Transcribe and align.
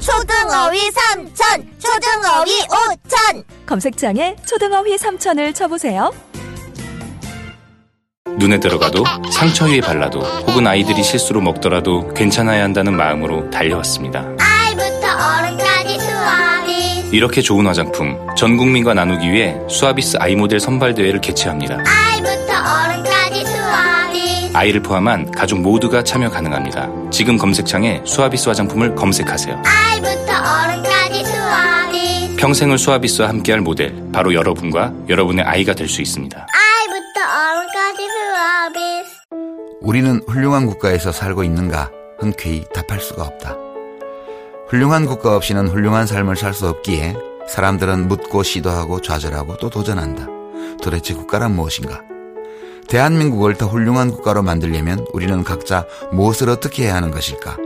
초등어휘 0.00 0.90
삼천, 0.90 1.68
초등어휘 1.78 2.62
오천. 2.62 3.44
검색창에 3.66 4.36
초등어휘 4.46 4.96
3천을 4.96 5.54
쳐보세요. 5.54 6.12
눈에 8.38 8.60
들어가도 8.60 9.02
상처 9.32 9.64
위에 9.64 9.80
발라도 9.80 10.20
혹은 10.20 10.66
아이들이 10.66 11.02
실수로 11.02 11.40
먹더라도 11.40 12.12
괜찮아야 12.12 12.62
한다는 12.64 12.94
마음으로 12.96 13.48
달려왔습니다. 13.50 14.26
아이부터 14.38 15.06
어른까지 15.38 15.98
수아비. 15.98 17.16
이렇게 17.16 17.40
좋은 17.40 17.66
화장품 17.66 18.18
전 18.36 18.56
국민과 18.58 18.92
나누기 18.94 19.32
위해 19.32 19.56
수아비스 19.70 20.18
아이 20.20 20.36
모델 20.36 20.60
선발 20.60 20.94
대회를 20.94 21.20
개최합니다. 21.22 21.82
수 21.84 22.15
아이를 24.56 24.80
포함한 24.80 25.32
가족 25.32 25.60
모두가 25.60 26.02
참여 26.02 26.30
가능합니다. 26.30 26.88
지금 27.10 27.36
검색창에 27.36 28.00
수아비스 28.06 28.48
화장품을 28.48 28.94
검색하세요. 28.94 29.62
아이부터 29.66 30.32
어른까지 30.32 31.24
수아비. 31.26 32.36
평생을 32.36 32.78
수아비스와 32.78 33.28
함께할 33.28 33.60
모델 33.60 33.94
바로 34.12 34.32
여러분과 34.32 34.94
여러분의 35.10 35.44
아이가 35.44 35.74
될 35.74 35.88
수 35.90 36.00
있습니다. 36.00 36.38
아이부터 36.38 37.20
어른까지 37.20 38.08
수아비. 38.08 38.80
우리는 39.82 40.22
훌륭한 40.26 40.64
국가에서 40.66 41.12
살고 41.12 41.44
있는가 41.44 41.90
흔쾌히 42.18 42.64
답할 42.74 42.98
수가 43.00 43.24
없다. 43.24 43.56
훌륭한 44.68 45.04
국가 45.04 45.36
없이는 45.36 45.68
훌륭한 45.68 46.06
삶을 46.06 46.34
살 46.36 46.54
수 46.54 46.66
없기에 46.68 47.14
사람들은 47.46 48.08
묻고 48.08 48.42
시도하고 48.42 49.02
좌절하고 49.02 49.58
또 49.58 49.68
도전한다. 49.68 50.26
도대체 50.82 51.12
국가란 51.12 51.54
무엇인가? 51.54 52.00
대한민국을 52.88 53.54
더 53.56 53.66
훌륭한 53.66 54.10
국가로 54.10 54.42
만들려면 54.42 55.04
우리는 55.12 55.42
각자 55.44 55.86
무엇을 56.12 56.48
어떻게 56.48 56.84
해야 56.84 56.94
하는 56.94 57.10
것일까? 57.10 57.56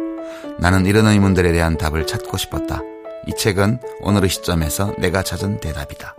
나는 0.59 0.87
이런 0.87 1.07
의문들에 1.07 1.53
대한 1.53 1.77
답을 1.77 2.07
찾고 2.07 2.37
싶었다. 2.37 2.81
이 3.27 3.33
책은 3.37 3.81
오늘의 4.01 4.31
시점에서 4.31 4.95
내가 4.99 5.23
찾은 5.23 5.61
대답이다. 5.61 6.15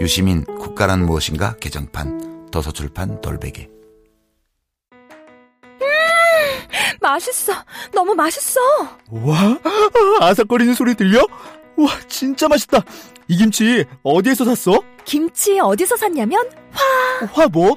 유시민 0.00 0.44
국가란 0.44 1.04
무엇인가 1.04 1.56
개정판 1.56 2.50
도서출판 2.50 3.20
돌베개 3.20 3.68
맛있어. 7.00 7.52
너무 7.92 8.14
맛있어. 8.14 8.60
와, 9.10 9.58
아삭거리는 10.20 10.74
소리 10.74 10.94
들려? 10.94 11.24
와, 11.76 11.88
진짜 12.08 12.48
맛있다. 12.48 12.80
이 13.28 13.36
김치 13.36 13.84
어디에서 14.02 14.44
샀어? 14.44 14.80
김치 15.04 15.60
어디서 15.60 15.96
샀냐면 15.96 16.48
화 17.32 17.46
뭐? 17.48 17.76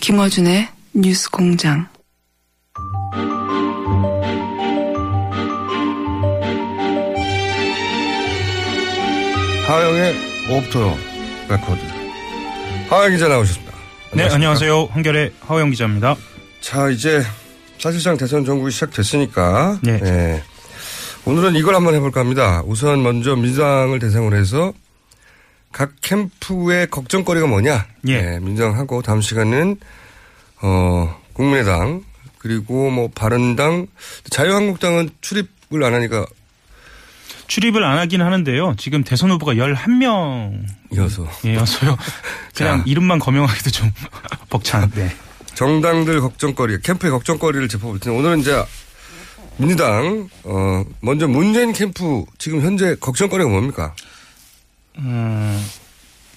김어준의 0.00 0.66
뉴스 0.94 1.30
공장. 1.30 1.86
하어영의 9.66 10.14
off 10.50 10.73
the 10.73 10.96
record. 11.50 11.80
하어영 12.88 13.10
기자 13.10 13.28
나오셨습니다. 13.28 13.72
네, 14.14 14.24
안녕하세요. 14.24 14.86
한겨레 14.86 15.32
하어영 15.40 15.70
기자입니다. 15.70 16.16
자, 16.62 16.88
이제 16.88 17.22
사실상 17.78 18.16
대선 18.16 18.46
정국이 18.46 18.70
시작됐으니까. 18.72 19.80
네. 19.82 20.00
예. 20.02 20.42
오늘은 21.26 21.56
이걸 21.56 21.74
한번 21.74 21.94
해볼까 21.94 22.20
합니다. 22.20 22.62
우선 22.64 23.02
먼저 23.02 23.36
민주당을 23.36 23.98
대상으로 23.98 24.34
해서 24.34 24.72
각 25.72 25.92
캠프의 26.00 26.88
걱정거리가 26.90 27.46
뭐냐. 27.46 27.86
예. 28.08 28.38
민주당하고 28.40 29.02
다음 29.02 29.20
시간은 29.20 29.76
어 30.62 31.16
국민의당 31.32 32.02
그리고 32.38 32.90
뭐 32.90 33.08
바른당 33.14 33.86
자유한국당은 34.30 35.10
출입을 35.20 35.84
안 35.84 35.94
하니까 35.94 36.26
출입을 37.46 37.82
안 37.84 37.98
하긴 37.98 38.22
하는데요. 38.22 38.74
지금 38.78 39.02
대선 39.04 39.30
후보가 39.30 39.54
11명. 39.54 40.64
이어서 40.92 41.26
이어서요. 41.44 41.96
그냥 42.54 42.78
자. 42.78 42.84
이름만 42.86 43.18
거명하기도 43.18 43.70
좀 43.70 43.90
벅찬데. 44.50 45.10
정당들 45.54 46.20
걱정거리, 46.20 46.80
캠프의 46.80 47.10
걱정거리를 47.10 47.68
짚어볼 47.68 47.98
텐데 47.98 48.16
오늘은 48.18 48.38
이제 48.40 48.64
민주당 49.58 50.28
어 50.44 50.84
먼저 51.00 51.28
문재인 51.28 51.72
캠프 51.72 52.24
지금 52.38 52.62
현재 52.62 52.96
걱정거리가 52.98 53.48
뭡니까? 53.50 53.94
음, 55.00 55.66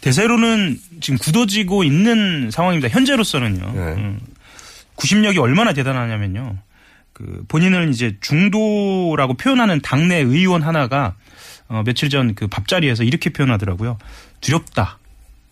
대세로는 0.02 0.80
지금 1.02 1.18
굳어지고 1.18 1.84
있는 1.84 2.50
상황입니다. 2.52 2.90
현재로서는요. 2.94 3.72
네. 3.74 3.80
음, 3.94 4.20
구심력이 4.96 5.40
얼마나 5.40 5.74
대단하냐면요. 5.74 6.58
그 7.14 7.44
본인을 7.48 7.90
이제 7.90 8.18
중도라고 8.22 9.36
표현하는 9.36 9.82
당내 9.82 10.18
의원 10.18 10.62
하나가 10.64 11.16
어, 11.68 11.84
며칠 11.86 12.10
전 12.10 12.34
그 12.36 12.48
밥자리에서 12.48 13.04
이렇게 13.04 13.30
표현하더라고요. 13.32 13.98
두렵다. 14.42 14.98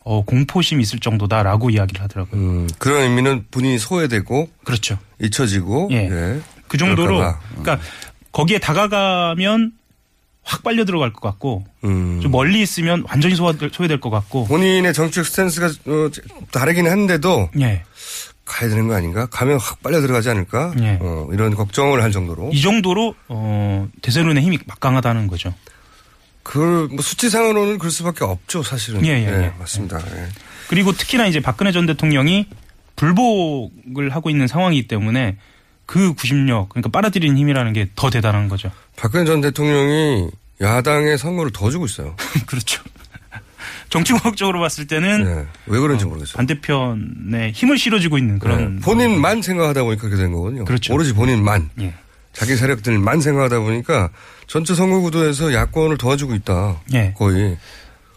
어, 0.03 0.23
공포심 0.25 0.81
있을 0.81 0.99
정도다라고 0.99 1.69
이야기를 1.69 2.01
하더라고요. 2.01 2.41
음, 2.41 2.67
그런 2.79 3.03
의미는 3.03 3.45
본인이 3.51 3.77
소외되고 3.77 4.49
그렇죠. 4.63 4.97
잊혀지고 5.21 5.89
예. 5.91 6.09
예. 6.09 6.39
그 6.67 6.77
정도로 6.77 7.17
그럴까봐. 7.17 7.39
그러니까 7.61 7.79
거기에 8.31 8.57
다가가면 8.57 9.73
확 10.43 10.63
빨려 10.63 10.85
들어갈 10.85 11.13
것 11.13 11.21
같고 11.21 11.65
음. 11.83 12.19
좀 12.21 12.31
멀리 12.31 12.61
있으면 12.61 13.03
완전히 13.07 13.35
소화될, 13.35 13.69
소외될 13.71 13.99
것 13.99 14.09
같고 14.09 14.45
본인의 14.45 14.93
정치적 14.93 15.25
스탠스가 15.25 15.67
어, 15.67 16.09
다르긴 16.51 16.87
한데도 16.87 17.49
예. 17.59 17.83
가야 18.45 18.69
되는 18.69 18.87
거 18.87 18.95
아닌가? 18.95 19.27
가면 19.27 19.59
확 19.59 19.81
빨려 19.81 20.01
들어가지 20.01 20.29
않을까? 20.29 20.73
예. 20.81 20.97
어, 20.99 21.29
이런 21.31 21.55
걱정을 21.55 22.01
할 22.01 22.11
정도로. 22.11 22.49
이 22.51 22.61
정도로 22.61 23.15
어, 23.29 23.87
대세론의 24.01 24.43
힘이 24.43 24.59
막강하다는 24.65 25.27
거죠. 25.27 25.53
그, 26.43 26.87
뭐 26.91 27.01
수치상으로는 27.01 27.77
그럴 27.77 27.91
수밖에 27.91 28.25
없죠, 28.25 28.63
사실은. 28.63 29.05
예, 29.05 29.11
예, 29.11 29.27
예. 29.27 29.53
맞습니다. 29.59 29.99
예. 29.99 30.27
그리고 30.67 30.91
특히나 30.91 31.27
이제 31.27 31.39
박근혜 31.39 31.71
전 31.71 31.85
대통령이 31.85 32.47
불복을 32.95 34.09
하고 34.09 34.29
있는 34.29 34.47
상황이기 34.47 34.87
때문에 34.87 35.37
그 35.91 36.13
구심력 36.13 36.69
그러니까 36.69 36.87
빨아들이는 36.89 37.37
힘이라는 37.37 37.73
게 37.73 37.89
더 37.97 38.09
대단한 38.09 38.47
거죠. 38.47 38.71
박근혜 38.95 39.25
전 39.25 39.41
대통령이 39.41 40.29
야당의 40.61 41.17
선거를 41.17 41.51
더 41.51 41.69
주고 41.69 41.85
있어요. 41.85 42.15
그렇죠. 42.47 42.81
정치공학적으로 43.89 44.61
봤을 44.61 44.87
때는 44.87 45.25
예. 45.27 45.47
왜 45.65 45.79
그런지 45.79 46.05
모르겠어요. 46.05 46.37
반대편에 46.37 47.51
힘을 47.51 47.77
실어주고 47.77 48.17
있는 48.17 48.39
그런 48.39 48.77
예. 48.77 48.79
본인만 48.79 49.41
생각하다 49.41 49.83
보니까 49.83 50.03
그렇게 50.03 50.15
된 50.23 50.31
거거든요. 50.31 50.63
그렇죠. 50.63 50.93
오로지 50.93 51.13
본인만. 51.13 51.69
예. 51.81 51.93
자기 52.31 52.55
세력들만 52.55 53.19
생각하다 53.19 53.59
보니까 53.59 54.11
전체 54.47 54.73
선거 54.75 55.01
구도에서 55.01 55.51
야권을 55.53 55.97
도와주고 55.97 56.35
있다. 56.35 56.79
예. 56.93 57.13
거의. 57.17 57.57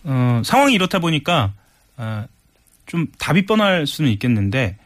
어, 0.04 0.42
상황이 0.44 0.74
이렇다 0.74 1.00
보니까 1.00 1.52
어, 1.96 2.24
좀 2.86 3.08
답이 3.18 3.46
뻔할 3.46 3.88
수는 3.88 4.12
있겠는데 4.12 4.60
에, 4.60 4.76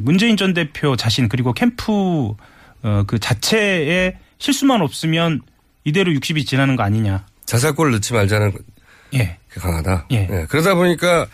문재인 0.00 0.36
전 0.36 0.54
대표 0.54 0.96
자신 0.96 1.28
그리고 1.28 1.52
캠프 1.52 2.34
어, 2.82 3.04
그 3.06 3.18
자체에 3.18 4.18
실수만 4.38 4.80
없으면 4.82 5.42
이대로 5.84 6.12
60이 6.12 6.46
지나는 6.46 6.76
거 6.76 6.82
아니냐. 6.82 7.26
자살골 7.46 7.90
넣지 7.92 8.12
말자는 8.12 8.52
예. 9.14 9.18
게 9.18 9.60
강하다. 9.60 10.06
예. 10.12 10.46
그러다 10.48 10.74
보니까 10.74 11.26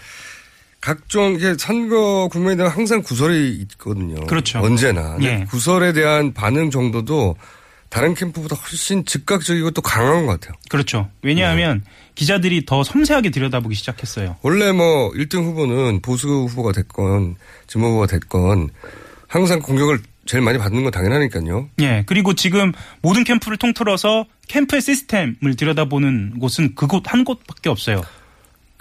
각종 0.81 1.35
이게 1.35 1.55
선거 1.59 2.29
국면에 2.29 2.63
항상 2.65 3.03
구설이 3.03 3.57
있거든요. 3.63 4.27
그렇죠. 4.27 4.61
언제나. 4.61 5.17
예. 5.23 5.45
구설에 5.49 5.93
대한 5.93 6.33
반응 6.33 6.71
정도도 6.71 7.37
다른 7.95 8.15
캠프보다 8.15 8.57
훨씬 8.57 9.05
즉각적이고 9.05 9.71
또 9.71 9.81
강한 9.81 10.27
것 10.27 10.33
같아요. 10.33 10.59
그렇죠. 10.69 11.09
왜냐하면 11.23 11.83
네. 11.85 11.91
기자들이 12.17 12.67
더 12.67 12.83
섬세하게 12.83 13.31
들여다보기 13.31 13.77
시작했어요. 13.77 14.35
원래 14.43 14.73
뭐 14.73 15.13
1등 15.13 15.45
후보는 15.45 16.03
보수 16.03 16.27
후보가 16.27 16.73
됐건 16.73 17.37
진보 17.69 17.87
후보가 17.91 18.09
됐건 18.09 18.71
항상 19.29 19.61
공격을 19.61 20.01
제일 20.27 20.43
많이 20.43 20.59
받는 20.59 20.83
건 20.83 20.91
당연하니까요. 20.91 21.69
예. 21.83 22.03
그리고 22.05 22.35
지금 22.35 22.73
모든 23.01 23.23
캠프를 23.23 23.59
통틀어서 23.59 24.27
캠프의 24.49 24.83
시스템을 24.83 25.55
들여다보는 25.57 26.41
곳은 26.41 26.75
그곳 26.75 27.13
한 27.13 27.25
곳밖에 27.25 27.69
없어요. 27.69 28.03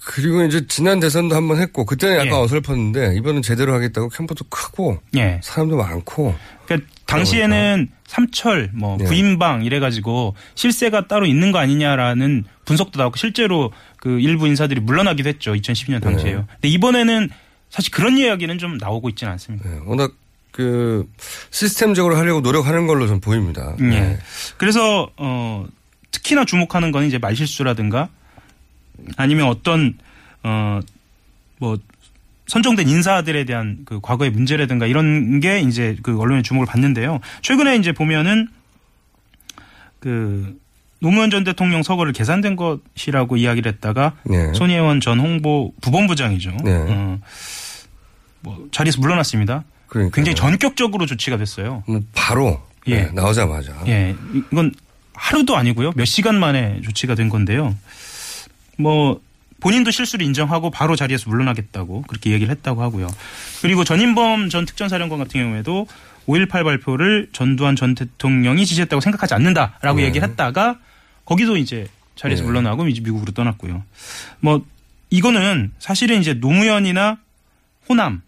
그리고 0.05 0.43
이제 0.43 0.65
지난 0.67 0.99
대선도 0.99 1.35
한번 1.35 1.59
했고 1.59 1.85
그때는 1.85 2.15
약간 2.15 2.27
예. 2.27 2.43
어설펐는데 2.43 3.15
이번은 3.15 3.41
제대로 3.41 3.73
하겠다고 3.73 4.09
캠프도 4.09 4.45
크고 4.49 4.99
예. 5.15 5.39
사람도 5.41 5.77
많고 5.77 6.35
그러니까 6.65 6.89
당시에는 7.05 7.89
삼철, 8.05 8.71
뭐 8.73 8.97
예. 8.99 9.05
구인방 9.05 9.63
이래 9.63 9.79
가지고 9.79 10.35
실세가 10.55 11.07
따로 11.07 11.25
있는 11.25 11.51
거 11.51 11.59
아니냐라는 11.59 12.43
분석도 12.65 12.99
나오고 12.99 13.17
실제로 13.17 13.71
그 13.97 14.19
일부 14.19 14.47
인사들이 14.47 14.81
물러나기도 14.81 15.29
했죠. 15.29 15.53
2012년 15.53 16.01
당시에요. 16.01 16.39
네. 16.39 16.45
근데 16.53 16.67
이번에는 16.69 17.29
사실 17.69 17.91
그런 17.91 18.17
이야기는 18.17 18.57
좀 18.59 18.77
나오고 18.77 19.09
있지는 19.09 19.31
않습니다. 19.33 19.69
예, 19.69 19.79
워낙 19.85 20.11
그 20.51 21.09
시스템적으로 21.49 22.15
하려고 22.15 22.41
노력하는 22.41 22.87
걸로 22.87 23.07
좀 23.07 23.19
보입니다. 23.19 23.75
예. 23.79 23.83
네. 23.83 24.19
그래서 24.57 25.09
어 25.17 25.65
특히나 26.11 26.45
주목하는 26.45 26.91
건 26.91 27.05
이제 27.05 27.17
말실수라든가 27.17 28.09
아니면 29.17 29.47
어떤 29.47 29.97
어뭐 30.43 31.77
선정된 32.47 32.87
인사들에 32.89 33.45
대한 33.45 33.79
그 33.85 33.99
과거의 34.01 34.29
문제라든가 34.31 34.85
이런 34.85 35.39
게 35.39 35.61
이제 35.61 35.97
그 36.03 36.19
언론의 36.19 36.43
주목을 36.43 36.65
받는데요. 36.67 37.19
최근에 37.41 37.77
이제 37.77 37.91
보면은 37.93 38.47
그 39.99 40.57
노무현 40.99 41.29
전 41.29 41.43
대통령 41.43 41.83
서거를 41.83 42.13
계산된 42.13 42.55
것이라고 42.55 43.37
이야기를 43.37 43.71
했다가 43.73 44.13
네. 44.23 44.53
손혜원 44.53 44.99
전 45.01 45.19
홍보 45.19 45.73
부본부장이죠. 45.81 46.51
네. 46.63 46.71
어, 46.75 47.19
뭐 48.41 48.67
자리에서 48.71 48.99
물러났습니다. 49.01 49.63
그러니까 49.87 50.15
굉장히 50.15 50.35
전격적으로 50.35 51.05
조치가 51.05 51.37
됐어요. 51.37 51.83
바로 52.13 52.61
예. 52.87 53.03
네, 53.03 53.11
나오자마자 53.13 53.73
예, 53.87 54.15
이- 54.33 54.43
이건 54.51 54.73
하루도 55.13 55.55
아니고요. 55.55 55.91
몇 55.95 56.05
시간 56.05 56.39
만에 56.39 56.81
조치가 56.81 57.15
된 57.15 57.29
건데요. 57.29 57.75
뭐 58.77 59.21
본인도 59.59 59.91
실수를 59.91 60.25
인정하고 60.25 60.71
바로 60.71 60.95
자리에서 60.95 61.29
물러나겠다고 61.29 62.01
그렇게 62.03 62.31
얘기를 62.31 62.51
했다고 62.51 62.81
하고요. 62.81 63.07
그리고 63.61 63.83
전인범 63.83 64.49
전 64.49 64.65
특전사령관 64.65 65.19
같은 65.19 65.41
경우에도 65.41 65.87
5.18 66.27 66.63
발표를 66.63 67.29
전두환 67.31 67.75
전 67.75 67.95
대통령이 67.95 68.65
지시했다고 68.65 68.99
생각하지 68.99 69.33
않는다라고 69.33 69.99
네. 69.99 70.05
얘기를 70.05 70.27
했다가 70.27 70.79
거기도 71.25 71.57
이제 71.57 71.87
자리에서 72.15 72.43
네. 72.43 72.47
물러나고 72.47 72.87
이제 72.87 73.01
미국으로 73.01 73.31
떠났고요. 73.31 73.83
뭐 74.39 74.65
이거는 75.09 75.71
사실은 75.79 76.19
이제 76.19 76.33
노무현이나 76.33 77.17
호남 77.87 78.21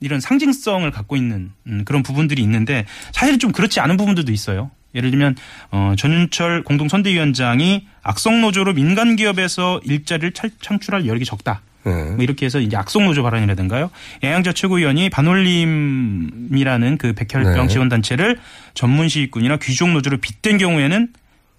이런 0.00 0.20
상징성을 0.20 0.90
갖고 0.90 1.16
있는 1.16 1.52
음, 1.66 1.84
그런 1.84 2.02
부분들이 2.02 2.42
있는데 2.42 2.86
사실 3.12 3.38
좀 3.38 3.52
그렇지 3.52 3.80
않은 3.80 3.96
부분들도 3.96 4.30
있어요. 4.32 4.70
예를 4.96 5.10
들면 5.10 5.36
어, 5.70 5.94
전윤철 5.96 6.64
공동선대위원장이 6.64 7.86
악성노조로 8.02 8.72
민간 8.72 9.14
기업에서 9.16 9.80
일자리를 9.84 10.32
찰- 10.32 10.50
창출할 10.60 11.06
여력이 11.06 11.24
적다. 11.24 11.60
네. 11.84 11.92
뭐 11.92 12.16
이렇게 12.20 12.46
해서 12.46 12.58
이제 12.58 12.76
악성노조 12.76 13.22
발언이라든가요. 13.22 13.90
양양자 14.24 14.52
최고위원이 14.54 15.08
반올림이라는 15.10 16.98
그 16.98 17.12
백혈병 17.12 17.66
네. 17.66 17.68
지원단체를 17.68 18.38
전문시위꾼이나 18.74 19.58
귀족노조로 19.58 20.18
빗댄 20.18 20.58
경우에는 20.58 21.08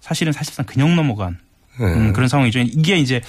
사실은 0.00 0.32
사실상 0.32 0.66
그냥 0.66 0.94
넘어간 0.96 1.38
네. 1.80 1.86
음, 1.86 2.12
그런 2.12 2.28
상황이죠. 2.28 2.58
이게 2.60 2.96
이제 2.98 3.20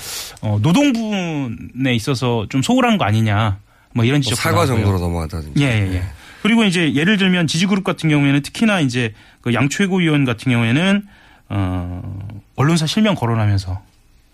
어, 0.41 0.59
노동 0.61 0.91
부분에 0.91 1.93
있어서 1.93 2.47
좀 2.49 2.61
소홀한 2.61 2.97
거 2.97 3.05
아니냐. 3.05 3.59
뭐 3.93 4.05
이런 4.05 4.17
뭐 4.17 4.21
지적 4.23 4.37
사과 4.37 4.65
정도로 4.65 4.99
넘어가다든지. 4.99 5.61
예, 5.63 5.65
예, 5.65 5.93
예. 5.95 6.03
그리고 6.41 6.63
이제 6.63 6.93
예를 6.93 7.17
들면 7.17 7.47
지지그룹 7.47 7.83
같은 7.83 8.09
경우에는 8.09 8.41
특히나 8.41 8.79
이제 8.79 9.13
그 9.41 9.53
양 9.53 9.69
최고위원 9.69 10.25
같은 10.25 10.51
경우에는 10.51 11.03
어, 11.49 12.27
언론사 12.55 12.85
실명 12.85 13.15
거론하면서 13.15 13.81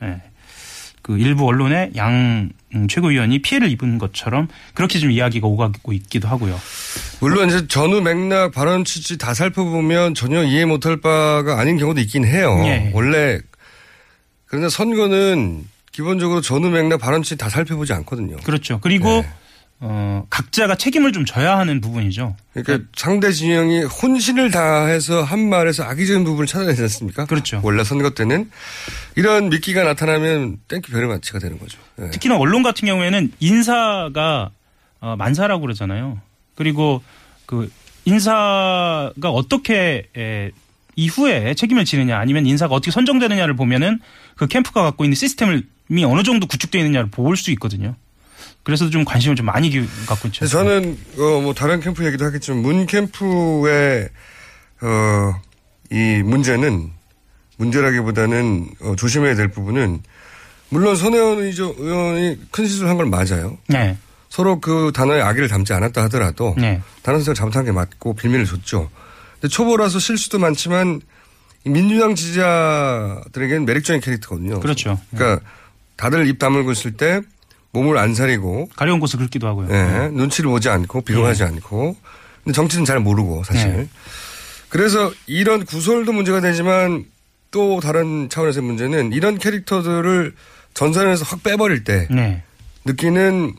예. 0.04 0.22
그 1.02 1.18
일부 1.20 1.48
언론에 1.48 1.92
양 1.96 2.50
음, 2.74 2.88
최고위원이 2.88 3.40
피해를 3.44 3.70
입은 3.70 4.00
것처럼 4.00 4.48
그렇게 4.74 5.00
좀 5.00 5.12
이야기가 5.12 5.48
오가고 5.48 5.94
있기도 5.94 6.28
하고요. 6.28 6.60
물론 7.22 7.48
이제 7.48 7.68
전후 7.68 8.02
맥락 8.02 8.52
발언 8.52 8.84
취지 8.84 9.18
다 9.18 9.34
살펴보면 9.34 10.16
전혀 10.16 10.44
이해 10.44 10.66
못할 10.66 10.98
바가 10.98 11.60
아닌 11.60 11.78
경우도 11.78 12.02
있긴 12.02 12.26
해요. 12.26 12.60
예. 12.66 12.92
원래 12.94 13.40
그런데 14.48 14.68
선거는 14.70 15.64
기본적으로 15.92 16.42
전후 16.42 16.70
맥락 16.70 17.00
발언 17.00 17.24
취지 17.24 17.38
다 17.38 17.50
살펴보지 17.50 17.94
않거든요. 17.94 18.38
그렇죠. 18.38 18.80
그리고 18.82 19.22
네. 19.22 19.30
어, 19.82 20.26
각자가 20.30 20.76
책임을 20.76 21.12
좀 21.12 21.26
져야 21.26 21.58
하는 21.58 21.82
부분이죠. 21.82 22.36
그러니까 22.54 22.88
상대 22.96 23.32
진영이 23.32 23.84
혼신을 23.84 24.50
다해서 24.50 25.22
한 25.22 25.50
말에서 25.50 25.84
악의적인 25.84 26.24
부분을 26.24 26.48
찾아내지 26.48 26.82
않습니까? 26.84 27.26
그렇죠. 27.26 27.60
원래 27.64 27.84
선거 27.84 28.12
때는 28.12 28.50
이런 29.16 29.50
미끼가 29.50 29.84
나타나면 29.84 30.60
thank 30.70 30.92
you 30.92 30.99
very 30.99 31.08
much가 31.08 31.40
되는 31.40 31.60
거죠. 31.60 31.78
예. 32.02 32.10
특히나 32.10 32.38
언론 32.38 32.64
같은 32.64 32.86
경우에는 32.88 33.34
인사가 33.40 34.50
어, 35.02 35.16
만사라고 35.18 35.62
그러잖아요. 35.62 36.20
그리고 36.56 37.04
그 37.46 37.70
인사가 38.06 39.30
어떻게 39.30 40.08
에, 40.18 40.52
이후에 40.96 41.54
책임을 41.54 41.84
지느냐 41.86 42.18
아니면 42.18 42.46
인사가 42.46 42.74
어떻게 42.76 42.92
선정되느냐를 42.92 43.56
보면은 43.56 44.00
그 44.36 44.48
캠프가 44.48 44.84
갖고 44.84 45.04
있는 45.04 45.16
시스템이 45.16 45.64
어느 46.06 46.24
정도 46.24 46.48
구축되어 46.48 46.80
있느냐를 46.82 47.10
볼 47.12 47.36
수 47.36 47.52
있거든요. 47.52 47.96
그래서 48.66 48.90
좀 48.90 49.06
관심을 49.06 49.36
좀 49.38 49.46
많이 49.46 49.70
기- 49.70 49.88
갖고 50.08 50.28
있죠. 50.28 50.46
저는 50.48 50.98
어, 51.18 51.40
뭐 51.42 51.54
다른 51.54 51.80
캠프 51.80 52.04
얘기도 52.06 52.26
하겠지만 52.26 52.62
문 52.64 52.86
캠프의 52.88 54.10
어, 54.82 55.42
이 55.92 56.22
문제는 56.26 56.90
문제라기보다는 57.58 58.68
어, 58.82 58.96
조심해야 58.98 59.36
될 59.36 59.48
부분은 59.50 60.02
물론 60.70 60.96
손혜원 60.96 61.38
의원이 61.40 62.40
큰 62.52 62.66
실수를 62.66 62.90
한건 62.90 63.10
맞아요. 63.12 63.58
네. 63.68 63.98
서로 64.30 64.60
그 64.60 64.92
단어에 64.94 65.22
악의를 65.22 65.48
담지 65.48 65.72
않았다 65.74 66.04
하더라도 66.06 66.56
네. 66.58 66.82
다른 67.04 67.20
선생을 67.20 67.36
잘못한 67.36 67.64
게 67.66 67.72
맞고 67.72 68.16
빌미를 68.16 68.46
줬죠. 68.46 68.90
근데 69.40 69.48
초보라서 69.48 70.00
실수도 70.00 70.40
많지만 70.40 71.02
이 71.66 71.70
민주당 71.70 72.16
지지자들에게는 72.16 73.66
매력적인 73.66 74.02
캐릭터거든요. 74.02 74.60
그렇죠. 74.60 75.00
그러니까 75.12 75.46
다들 75.98 76.28
입 76.28 76.40
다물고 76.40 76.72
있을 76.72 76.94
때 76.98 77.22
몸을 77.76 77.98
안 77.98 78.16
사리고 78.16 78.70
가려운 78.76 79.00
곳을 79.00 79.20
긁기도 79.20 79.48
하고요. 79.48 79.68
예, 79.70 80.10
눈치를 80.14 80.50
보지 80.50 80.70
않고 80.70 81.02
비교하지 81.02 81.44
않고 81.44 81.96
근데 82.44 82.56
정치는 82.56 82.86
잘 82.86 83.00
모르고 83.00 83.44
사실 83.44 83.72
네. 83.76 83.90
그래서 84.70 85.12
이런 85.28 85.66
구설도 85.66 86.14
문제가 86.14 86.42
되지만 86.42 87.06
또 87.52 87.80
다른 87.80 88.30
차원에서의 88.30 88.66
문제는 88.66 89.14
이런 89.14 89.38
캐릭터들을 89.38 90.34
전선에서 90.74 91.26
확 91.26 91.44
빼버릴 91.44 91.84
때 91.84 92.08
네. 92.10 92.44
느끼는 92.86 93.54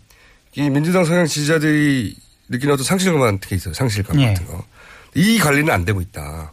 이 0.55 0.71
민주당 0.71 1.05
성향 1.05 1.27
지지자들이 1.27 2.17
느끼는 2.49 2.75
어떤 2.75 2.85
상실감 2.85 3.21
같은 3.21 3.39
게 3.39 3.57
있어요. 3.57 3.75
상실감 3.75 4.21
예. 4.21 4.29
같은 4.29 4.47
거. 4.47 4.65
이 5.15 5.39
관리는 5.39 5.73
안 5.73 5.85
되고 5.85 6.01
있다. 6.01 6.53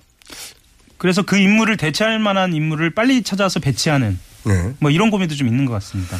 그래서 0.97 1.21
그 1.21 1.37
인물을 1.37 1.75
대체할 1.77 2.19
만한 2.19 2.53
인물을 2.53 2.91
빨리 2.91 3.23
찾아서 3.23 3.59
배치하는 3.59 4.17
네. 4.45 4.73
뭐 4.79 4.89
이런 4.89 5.11
고민도 5.11 5.35
좀 5.35 5.47
있는 5.47 5.65
것 5.65 5.73
같습니다. 5.73 6.17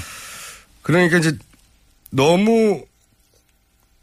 그러니까 0.83 1.17
이제 1.17 1.35
너무 2.11 2.83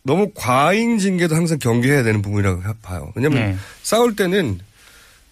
너무 0.02 0.30
과잉 0.34 0.98
징계도 0.98 1.34
항상 1.36 1.58
경계해야 1.58 2.02
되는 2.02 2.22
부분이라고 2.22 2.62
봐요. 2.82 3.12
왜냐하면 3.14 3.50
네. 3.52 3.56
싸울 3.82 4.16
때는 4.16 4.58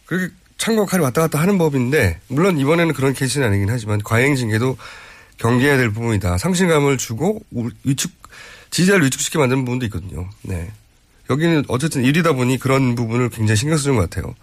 그렇게 0.04 0.32
창과 0.58 0.86
칼이 0.86 1.02
왔다 1.02 1.22
갔다 1.22 1.40
하는 1.40 1.56
법인데 1.58 2.20
물론 2.28 2.58
이번에는 2.58 2.92
그런 2.94 3.14
케이스는 3.14 3.46
아니긴 3.46 3.70
하지만 3.70 4.00
과잉 4.02 4.36
징계도 4.36 4.76
경계해야 5.38 5.76
될 5.76 5.90
부분이다. 5.90 6.38
상실감을 6.38 6.98
주고 6.98 7.40
우- 7.52 7.70
위축 7.84 8.10
지지자를 8.70 9.06
위축시키게 9.06 9.38
만드는 9.38 9.64
부분도 9.64 9.86
있거든요. 9.86 10.28
네. 10.42 10.70
여기는 11.30 11.64
어쨌든 11.68 12.04
일이다 12.04 12.32
보니 12.32 12.58
그런 12.58 12.94
부분을 12.94 13.30
굉장히 13.30 13.56
신경 13.56 13.78
쓰는 13.78 13.96
것 13.96 14.08
같아요. 14.10 14.34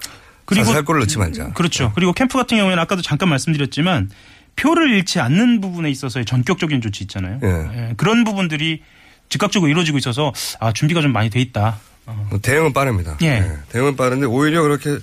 그리고 0.46 0.66
살 0.72 0.86
거를 0.86 1.02
넣지 1.02 1.18
말자. 1.18 1.54
그렇죠. 1.54 1.92
그리고 1.96 2.14
캠프 2.14 2.38
같은 2.38 2.58
경우에는 2.58 2.82
아까도 2.82 3.02
잠깐 3.02 3.30
말씀드렸지만 3.30 4.10
표를 4.56 4.92
잃지 4.92 5.20
않는 5.20 5.62
부분에 5.62 5.90
있어서의 5.90 6.26
전격적인 6.26 6.82
조치 6.82 7.04
있잖아요. 7.04 7.40
예. 7.44 7.48
예, 7.48 7.94
그런 7.98 8.24
부분들이 8.24 8.82
즉각적으로 9.30 9.70
이루어지고 9.70 9.98
있어서 9.98 10.34
아 10.60 10.72
준비가 10.72 11.02
좀 11.02 11.12
많이 11.12 11.30
돼 11.30 11.40
있다. 11.42 11.80
어. 12.06 12.28
뭐 12.30 12.40
대응은 12.40 12.74
빠릅니다. 12.74 13.18
예. 13.22 13.40
네, 13.40 13.58
대응은 13.70 13.96
빠른데 13.96 14.28
오히려 14.28 14.62
그렇게 14.62 14.98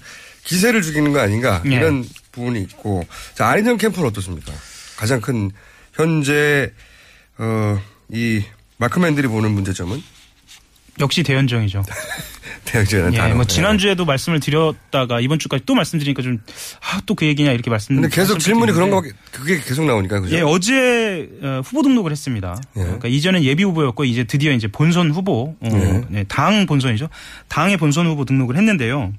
기세를 0.44 0.82
죽이는 0.82 1.12
거 1.12 1.20
아닌가 1.20 1.62
예. 1.66 1.74
이런 1.74 2.04
부분이 2.32 2.60
있고 2.62 3.04
자 3.34 3.48
안희정 3.48 3.76
캠프는 3.76 4.08
어떻습니까? 4.08 4.52
가장 4.96 5.20
큰 5.20 5.50
현재 5.94 6.72
어, 7.38 7.80
이 8.08 8.42
마크맨들이 8.78 9.28
보는 9.28 9.50
문제점은 9.52 10.02
역시 11.00 11.22
대연정이죠. 11.22 11.82
대역전은 12.64 13.14
예. 13.14 13.34
뭐 13.34 13.44
지난주에도 13.44 14.04
말씀을 14.04 14.38
드렸다가 14.38 15.20
이번 15.20 15.38
주까지 15.38 15.64
또 15.66 15.74
말씀드리니까 15.74 16.22
좀 16.22 16.38
아 16.94 17.00
또 17.06 17.14
그 17.14 17.26
얘기냐 17.26 17.50
이렇게 17.52 17.70
말씀. 17.70 17.94
근데 17.96 18.08
계속 18.08 18.38
질문이 18.38 18.72
그런 18.72 18.90
말씀드리는데 18.90 19.18
거 19.32 19.38
그게 19.38 19.60
계속 19.60 19.84
나오니까 19.84 20.20
그죠? 20.20 20.36
예, 20.36 20.40
어제 20.42 21.28
어, 21.42 21.60
후보 21.64 21.82
등록을 21.82 22.12
했습니다. 22.12 22.56
예. 22.76 22.80
그러니까 22.82 23.08
이전엔 23.08 23.42
예비 23.44 23.64
후보였고 23.64 24.04
이제 24.04 24.24
드디어 24.24 24.52
이제 24.52 24.68
본선 24.68 25.10
후보, 25.10 25.56
어, 25.60 25.68
예. 25.72 26.02
네, 26.08 26.24
당 26.28 26.66
본선이죠. 26.66 27.08
당의 27.48 27.76
본선 27.78 28.06
후보 28.06 28.24
등록을 28.24 28.56
했는데요. 28.56 29.12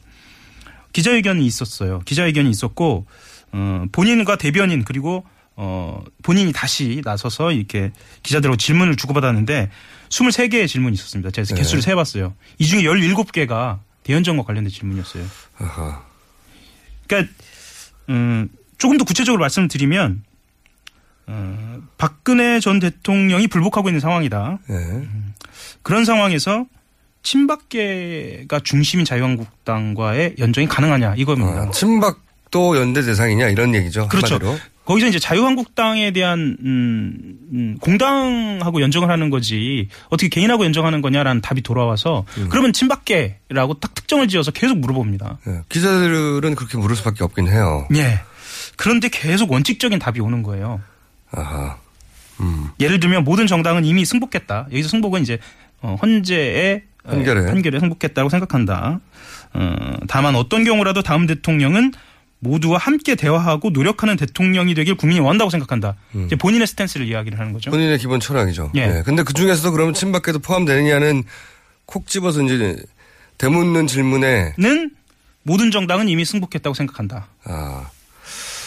기자회견이 0.94 1.46
있었어요. 1.46 2.00
기자회견이 2.06 2.50
있었고 2.50 3.06
어, 3.52 3.86
본인과 3.92 4.38
대변인 4.38 4.84
그리고 4.86 5.26
어, 5.56 6.04
본인이 6.24 6.52
다시 6.52 7.02
나서서 7.04 7.52
이렇게 7.52 7.92
기자들하고 8.24 8.58
질문을 8.58 8.96
주고받았는데 8.96 9.70
23개의 10.10 10.68
질문이 10.68 10.94
있었습니다. 10.96 11.32
제가 11.32 11.48
네. 11.48 11.56
개수를 11.56 11.82
세봤어요. 11.82 12.34
이 12.60 12.66
중에 12.66 12.84
17개가 12.84 13.80
대연정과 14.04 14.44
관련된 14.44 14.72
질문이었어요. 14.72 15.26
아하. 15.60 16.04
그러니까 17.08 17.34
음, 18.10 18.50
조금 18.78 18.98
더 18.98 19.06
구체적으로 19.06 19.42
말씀을 19.42 19.68
드리면 19.68 20.24
어, 21.28 21.82
박근혜 21.98 22.60
전 22.60 22.80
대통령이 22.80 23.48
불복하고 23.48 23.90
있는 23.90 24.00
상황이다. 24.00 24.60
예. 24.70 25.08
그런 25.84 26.06
상황에서 26.06 26.66
친박계가 27.24 28.60
중심인 28.64 29.06
자유한국당과의 29.06 30.36
연정이 30.40 30.68
가능하냐 30.68 31.16
이겁니다. 31.16 31.62
아, 31.62 31.72
친박도 31.72 32.78
연대 32.78 33.02
대상이냐 33.02 33.48
이런 33.50 33.74
얘기죠. 33.74 34.10
그렇죠. 34.10 34.36
한마디로. 34.36 34.60
거기서 34.86 35.08
이제 35.08 35.20
자유한국당에 35.20 36.12
대한 36.12 36.58
음, 36.62 37.38
음, 37.54 37.78
공당하고 37.80 38.82
연정을 38.82 39.10
하는 39.10 39.30
거지 39.30 39.88
어떻게 40.10 40.28
개인하고 40.28 40.66
연정하는 40.66 41.02
거냐라는 41.02 41.42
답이 41.42 41.62
돌아와서 41.62 42.26
음. 42.38 42.48
그러면 42.50 42.74
친박계라고 42.74 43.76
딱 43.80 43.94
특정을 43.96 44.28
지어서 44.28 44.52
계속 44.52 44.78
물어봅니다. 44.80 45.38
예. 45.48 45.62
기자들은 45.70 46.56
그렇게 46.56 46.78
물을 46.78 46.96
수밖에 46.96 47.24
없긴 47.24 47.48
해요. 47.48 47.88
예. 47.96 48.20
그런데 48.76 49.08
계속 49.10 49.52
원칙적인 49.52 50.00
답이 50.00 50.20
오는 50.20 50.44
거예요. 50.44 50.82
아하. 51.32 51.78
음. 52.42 52.70
예를 52.80 53.00
들면 53.00 53.24
모든 53.24 53.48
정당은 53.48 53.86
이미 53.86 54.04
승복했다. 54.06 54.68
여기서 54.72 54.90
승복은 54.90 55.22
이제 55.22 55.40
어, 55.82 55.98
헌재의 56.02 56.84
어, 57.06 57.12
판결에. 57.12 57.46
판결에 57.46 57.80
승복했다고 57.80 58.30
생각한다. 58.30 59.00
어, 59.54 59.76
다만 60.08 60.36
어떤 60.36 60.64
경우라도 60.64 61.04
다음 61.04 61.28
대통령은 61.28 61.94
모두와 62.44 62.78
함께 62.78 63.16
대화하고 63.16 63.70
노력하는 63.70 64.18
대통령이 64.18 64.76
되길 64.76 64.96
국민이 64.96 65.20
원한다고 65.20 65.50
생각한다. 65.50 65.96
이제 66.26 66.36
본인의 66.36 66.68
스탠스를 66.68 67.08
이야기를 67.08 67.40
하는 67.40 67.54
거죠. 67.54 67.70
음. 67.70 67.72
본인의 67.72 67.98
기본 67.98 68.20
철학이죠. 68.20 68.72
예. 68.76 68.82
예. 68.82 69.04
근데 69.06 69.24
그 69.24 69.34
중에서도 69.34 69.72
그러면 69.72 69.94
친박계도 69.94 70.40
포함되느냐는 70.40 71.24
콕 71.86 72.08
집어서 72.08 72.42
이제 72.44 72.78
되묻는 73.38 73.88
질문에 73.88 74.54
는 74.58 74.92
모든 75.44 75.72
정당은 75.72 76.08
이미 76.10 76.26
승복했다고 76.26 76.74
생각한다. 76.74 77.28
아, 77.46 77.90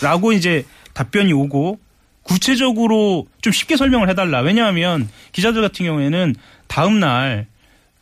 라고 0.03 0.33
이제 0.33 0.65
답변이 0.93 1.33
오고 1.33 1.79
구체적으로 2.23 3.27
좀 3.41 3.53
쉽게 3.53 3.77
설명을 3.77 4.09
해달라. 4.09 4.41
왜냐하면 4.41 5.09
기자들 5.33 5.63
같은 5.63 5.87
경우에는 5.87 6.35
다음 6.67 6.99
날 7.01 7.47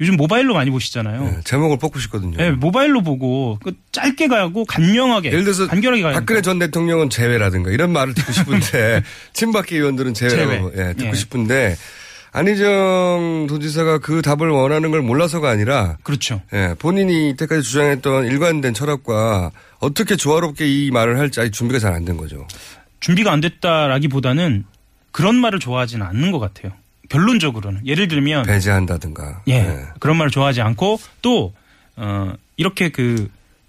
요즘 0.01 0.17
모바일로 0.17 0.55
많이 0.55 0.71
보시잖아요. 0.71 1.35
예. 1.39 1.41
제목을 1.45 1.79
뽑고 1.79 1.99
싶거든요. 2.01 2.37
네, 2.37 2.51
모바일로 2.51 3.03
보고 3.03 3.59
그 3.63 3.73
짧게 3.93 4.27
가고 4.29 4.65
간명하게 4.65 5.29
예를 5.29 5.45
들어서 5.45 5.69
간결하게 5.69 6.03
가야 6.03 6.15
박근혜 6.15 6.43
전 6.43 6.59
대통령은 6.59 7.11
제외라든가 7.11 7.71
이런 7.71 7.93
말을 7.93 8.13
듣고 8.15 8.33
싶은데 8.33 9.03
친박계 9.35 9.77
의원들은 9.77 10.15
제외라고 10.15 10.73
제외. 10.75 10.89
예, 10.89 10.93
듣고 10.95 11.11
예. 11.11 11.15
싶은데 11.15 11.77
안희정 12.33 13.47
도지사가 13.49 13.99
그 13.99 14.21
답을 14.23 14.49
원하는 14.51 14.91
걸 14.91 15.03
몰라서가 15.03 15.49
아니라 15.51 15.97
그렇죠. 16.03 16.41
예, 16.53 16.75
본인이 16.79 17.31
이때까지 17.31 17.63
주장했던 17.63 18.27
일관된 18.27 18.75
철학과 18.75 19.51
어떻게 19.79 20.17
조화롭게 20.17 20.67
이 20.67 20.91
말을 20.91 21.19
할지 21.19 21.41
아직 21.41 21.53
준비가 21.53 21.79
잘 21.79 21.93
안 21.95 22.05
된 22.05 22.17
거죠. 22.17 22.47
준비가 23.01 23.33
안 23.33 23.41
됐다라기보다는 23.41 24.65
그런 25.13 25.37
말을 25.37 25.61
좋아하지는 25.61 26.05
않는 26.07 26.33
것 26.33 26.39
같아요. 26.41 26.73
결론적으로는 27.09 27.87
예를 27.87 28.09
들면 28.09 28.45
배제한다든가. 28.47 29.43
예, 29.49 29.79
그런 30.01 30.17
말을 30.17 30.31
좋아하지 30.31 30.61
않고 30.63 31.01
또 31.23 31.53
어, 31.97 32.33
이렇게 32.57 32.89
그 32.91 33.29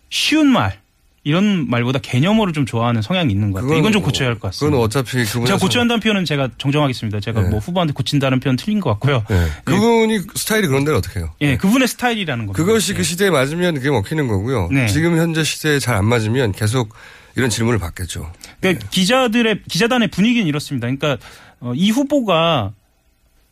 쉬운 0.09 0.47
말 0.47 0.79
이런 1.23 1.67
말보다 1.69 1.97
개념어를 1.99 2.53
좀 2.53 2.67
좋아하는 2.67 3.01
성향이 3.01 3.33
있는 3.33 3.51
것 3.51 3.61
같아요. 3.61 3.79
이건 3.79 3.91
좀 3.91 4.03
고쳐야 4.03 4.27
할 4.27 4.35
것 4.35 4.41
같습니다. 4.49 4.71
그건 4.75 4.85
어차피 4.85 5.23
그분 5.25 5.47
제가 5.47 5.57
고쳐야 5.57 5.81
한다는 5.81 5.99
표현은 5.99 6.23
제가 6.23 6.49
정정하겠습니다. 6.59 7.19
제가 7.19 7.41
네. 7.41 7.49
뭐 7.49 7.57
후보한테 7.59 7.93
고친다는 7.93 8.39
표현 8.39 8.55
틀린 8.57 8.79
것 8.79 8.91
같고요. 8.91 9.25
예. 9.31 9.47
그분이 9.63 10.19
스타일이 10.35 10.67
그런데 10.67 10.91
어떻게 10.91 11.19
해요? 11.19 11.33
예, 11.41 11.57
그분의 11.57 11.87
스타일이라는 11.87 12.45
겁니다. 12.45 12.63
그것이 12.63 12.93
그 12.93 13.01
시대에 13.01 13.31
맞으면 13.31 13.73
그게 13.73 13.89
먹히는 13.89 14.27
거고요. 14.27 14.69
네. 14.71 14.85
지금 14.87 15.17
현재 15.17 15.43
시대에 15.43 15.79
잘 15.79 15.95
안 15.95 16.05
맞으면 16.05 16.51
계속 16.51 16.93
이런 17.35 17.49
질문을 17.49 17.79
받겠죠. 17.79 18.31
그러니까 18.61 18.87
기자들의 18.91 19.63
기자단의 19.67 20.09
분위기는 20.09 20.45
이렇습니다. 20.47 20.85
그러니까 20.85 21.17
어, 21.59 21.73
이 21.75 21.89
후보가 21.89 22.71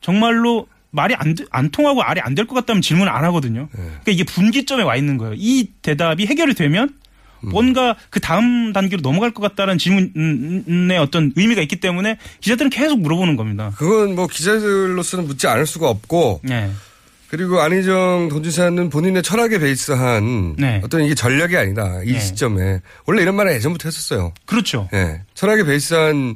정말로 0.03 0.67
말이 0.91 1.15
안, 1.15 1.33
드- 1.33 1.47
안 1.49 1.71
통하고 1.71 2.03
알이 2.03 2.21
안 2.21 2.35
될 2.35 2.45
것 2.45 2.53
같다면 2.53 2.83
질문을 2.83 3.11
안 3.11 3.23
하거든요. 3.25 3.67
그러니까 3.71 4.11
이게 4.11 4.23
분기점에 4.23 4.83
와 4.83 4.95
있는 4.95 5.17
거예요. 5.17 5.33
이 5.35 5.69
대답이 5.81 6.27
해결이 6.27 6.53
되면 6.53 6.89
뭔가 7.41 7.95
그 8.11 8.19
다음 8.21 8.71
단계로 8.73 9.01
넘어갈 9.01 9.31
것 9.31 9.41
같다는 9.41 9.77
질문의 9.77 10.97
어떤 10.99 11.33
의미가 11.35 11.61
있기 11.63 11.77
때문에 11.77 12.17
기자들은 12.41 12.69
계속 12.69 12.99
물어보는 13.01 13.35
겁니다. 13.35 13.71
그건 13.75 14.15
뭐 14.15 14.27
기자들로서는 14.27 15.25
묻지 15.27 15.47
않을 15.47 15.65
수가 15.65 15.89
없고 15.89 16.41
네. 16.43 16.69
그리고 17.27 17.59
안희정 17.61 18.29
도지사는 18.29 18.89
본인의 18.91 19.23
철학에 19.23 19.57
베이스한 19.57 20.55
네. 20.57 20.79
어떤 20.85 21.03
이게 21.03 21.15
전략이 21.15 21.57
아니다. 21.57 22.01
이 22.05 22.13
네. 22.13 22.19
시점에. 22.19 22.79
원래 23.07 23.23
이런 23.23 23.35
말을 23.35 23.53
예전부터 23.53 23.89
했었어요. 23.89 24.33
그렇죠. 24.45 24.87
예. 24.93 25.21
철학에 25.33 25.63
베이스한 25.63 26.35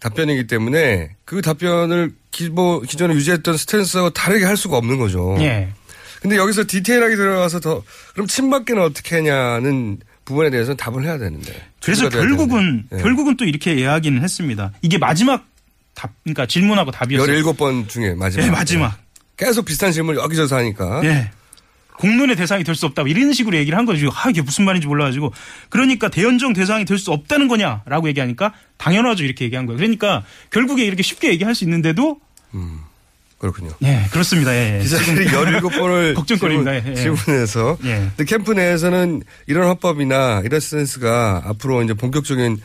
답변이기 0.00 0.46
때문에 0.46 1.10
그 1.24 1.42
답변을 1.42 2.12
기본, 2.30 2.84
기존에 2.86 3.14
유지했던 3.14 3.56
스탠스와 3.56 4.10
다르게 4.10 4.44
할 4.44 4.56
수가 4.56 4.76
없는 4.78 4.98
거죠. 4.98 5.36
예. 5.40 5.68
근데 6.20 6.36
여기서 6.36 6.64
디테일하게 6.66 7.16
들어가서 7.16 7.60
더 7.60 7.82
그럼 8.12 8.26
친박계는 8.26 8.82
어떻게 8.82 9.16
하냐는 9.16 9.98
부분에 10.24 10.50
대해서는 10.50 10.76
답을 10.76 11.04
해야 11.04 11.18
되는데. 11.18 11.52
그래서 11.82 12.08
결국은 12.08 12.48
되는데. 12.58 12.96
예. 12.96 13.02
결국은 13.02 13.36
또 13.36 13.44
이렇게 13.44 13.74
이야기는 13.74 14.22
했습니다. 14.22 14.72
이게 14.82 14.98
마지막 14.98 15.46
답, 15.94 16.10
그러니까 16.24 16.46
질문하고 16.46 16.90
답이었어요. 16.90 17.42
17번 17.42 17.88
중에 17.88 18.14
마지막. 18.14 18.46
예, 18.46 18.50
마지막. 18.50 18.98
계속 19.36 19.64
비슷한 19.64 19.92
질문을 19.92 20.20
여기저기서 20.22 20.56
하니까. 20.56 21.02
예. 21.04 21.30
공론의 22.00 22.34
대상이 22.36 22.64
될 22.64 22.74
수 22.74 22.86
없다. 22.86 23.02
이런 23.02 23.32
식으로 23.32 23.56
얘기를 23.58 23.76
한 23.78 23.84
거죠. 23.84 24.08
아, 24.14 24.30
이게 24.30 24.40
무슨 24.42 24.64
말인지 24.64 24.86
몰라가지고. 24.88 25.32
그러니까 25.68 26.08
대연정 26.08 26.54
대상이 26.54 26.84
될 26.86 26.98
수 26.98 27.12
없다는 27.12 27.46
거냐라고 27.48 28.08
얘기하니까 28.08 28.54
당연하죠. 28.78 29.22
이렇게 29.24 29.44
얘기한 29.44 29.66
거예요. 29.66 29.76
그러니까 29.78 30.24
결국에 30.50 30.84
이렇게 30.84 31.02
쉽게 31.02 31.28
얘기할 31.28 31.54
수 31.54 31.64
있는데도 31.64 32.18
그렇군요. 33.38 33.70
예, 33.82 34.04
그렇습니다. 34.10 34.54
예. 34.54 34.78
예. 34.78 34.82
기자들이 34.82 35.28
지금 35.28 35.44
17번을 35.44 36.14
걱정거리입니다. 36.14 36.94
질문해서. 36.94 37.78
예. 37.84 38.10
근데 38.16 38.24
캠프 38.24 38.52
내에서는 38.52 39.22
이런 39.46 39.68
화법이나 39.68 40.42
이런 40.44 40.60
센스가 40.60 41.42
앞으로 41.46 41.82
이제 41.82 41.94
본격적인 41.94 42.60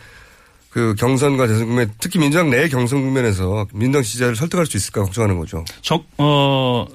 그 0.69 0.93
경선과 0.97 1.47
대선 1.47 1.67
국면, 1.67 1.91
특히 2.01 2.19
민주당 2.19 2.49
내 2.49 2.67
경선 2.67 3.01
국면에서 3.03 3.67
민주당 3.73 4.03
지지자를 4.03 4.35
설득할 4.35 4.65
수 4.65 4.75
있을까 4.75 5.01
걱정하는 5.03 5.37
거죠. 5.39 5.63
적, 5.81 6.03
어, 6.17 6.85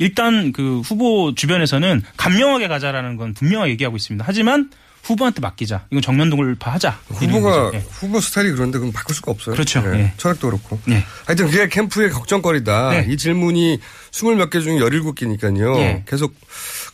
일단 0.00 0.52
그 0.52 0.80
후보 0.80 1.34
주변에서는 1.34 2.02
감명하게 2.16 2.68
가자라는 2.68 3.16
건 3.16 3.34
분명하게 3.34 3.72
얘기하고 3.72 3.96
있습니다. 3.96 4.24
하지만 4.26 4.70
후보한테 5.02 5.40
맡기자. 5.40 5.86
이건 5.90 6.02
정면동을파 6.02 6.72
하자. 6.72 6.98
이런 7.22 7.34
후보가. 7.36 7.70
예. 7.74 7.84
후보 7.90 8.20
스타일이 8.20 8.52
그런데 8.52 8.78
그건 8.78 8.92
바꿀 8.92 9.14
수가 9.14 9.30
없어요. 9.30 9.54
그렇죠. 9.54 9.82
예. 9.94 9.98
예. 9.98 10.12
철학도 10.16 10.48
그렇고. 10.48 10.78
예. 10.90 11.04
하여튼 11.26 11.46
그게 11.50 11.68
캠프의 11.68 12.10
걱정거리다. 12.10 12.90
네. 12.90 13.06
이 13.08 13.16
질문이 13.16 13.78
스물 14.10 14.36
몇 14.36 14.50
개 14.50 14.60
중에 14.60 14.78
열일곱 14.78 15.14
개니까요. 15.16 15.76
예. 15.78 16.02
계속 16.06 16.34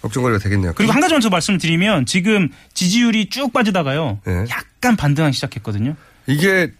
걱정거리가 0.02 0.38
되겠네요. 0.40 0.72
그리고 0.76 0.92
한 0.92 1.00
가지만 1.00 1.20
더 1.20 1.28
말씀을 1.30 1.58
드리면 1.58 2.06
지금 2.06 2.50
지지율이 2.74 3.28
쭉 3.28 3.52
빠지다가요. 3.52 4.20
예. 4.28 4.44
약간 4.50 4.96
반등하기 4.96 5.34
시작했거든요. 5.34 5.94
이게 6.26 6.70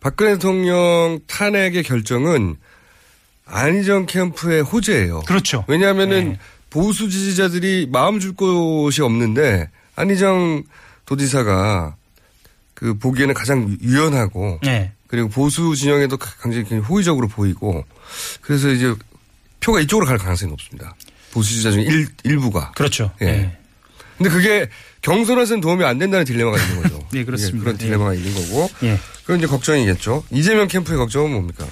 박근혜 0.00 0.32
대통령 0.32 1.20
탄핵의 1.26 1.82
결정은 1.82 2.56
안희정 3.50 4.06
캠프의 4.06 4.62
호재예요. 4.62 5.22
그렇죠. 5.22 5.64
왜냐하면은 5.68 6.38
보수 6.70 7.10
지지자들이 7.10 7.88
마음 7.90 8.20
줄 8.20 8.34
곳이 8.34 9.02
없는데 9.02 9.68
안희정 9.96 10.62
도지사가 11.04 11.96
그 12.74 12.94
보기에는 12.94 13.34
가장 13.34 13.76
유연하고 13.82 14.60
네. 14.62 14.92
그리고 15.08 15.28
보수 15.28 15.74
진영에도 15.74 16.16
굉장히 16.42 16.80
호의적으로 16.82 17.26
보이고 17.28 17.84
그래서 18.40 18.68
이제 18.68 18.94
표가 19.58 19.80
이쪽으로 19.80 20.06
갈 20.06 20.16
가능성이 20.16 20.50
높습니다. 20.50 20.94
보수 21.32 21.50
지지자 21.50 21.72
중 21.72 21.82
일, 21.82 22.08
일부가. 22.24 22.72
그렇죠. 22.72 23.10
예. 23.20 23.26
예. 23.26 23.56
근데 24.16 24.30
그게 24.30 24.68
경선에서는 25.02 25.60
도움이 25.60 25.84
안 25.84 25.98
된다는 25.98 26.24
딜레마가 26.24 26.58
있는 26.62 26.82
거죠. 26.82 27.06
네, 27.12 27.24
그렇습니다. 27.24 27.56
예, 27.58 27.60
그런 27.60 27.78
딜레마가 27.78 28.14
있는 28.14 28.34
거고. 28.34 28.70
예. 28.82 28.98
그건 29.22 29.38
이제 29.38 29.46
걱정이겠죠. 29.46 30.24
이재명 30.30 30.68
캠프의 30.68 30.98
걱정은 30.98 31.32
뭡니까? 31.32 31.66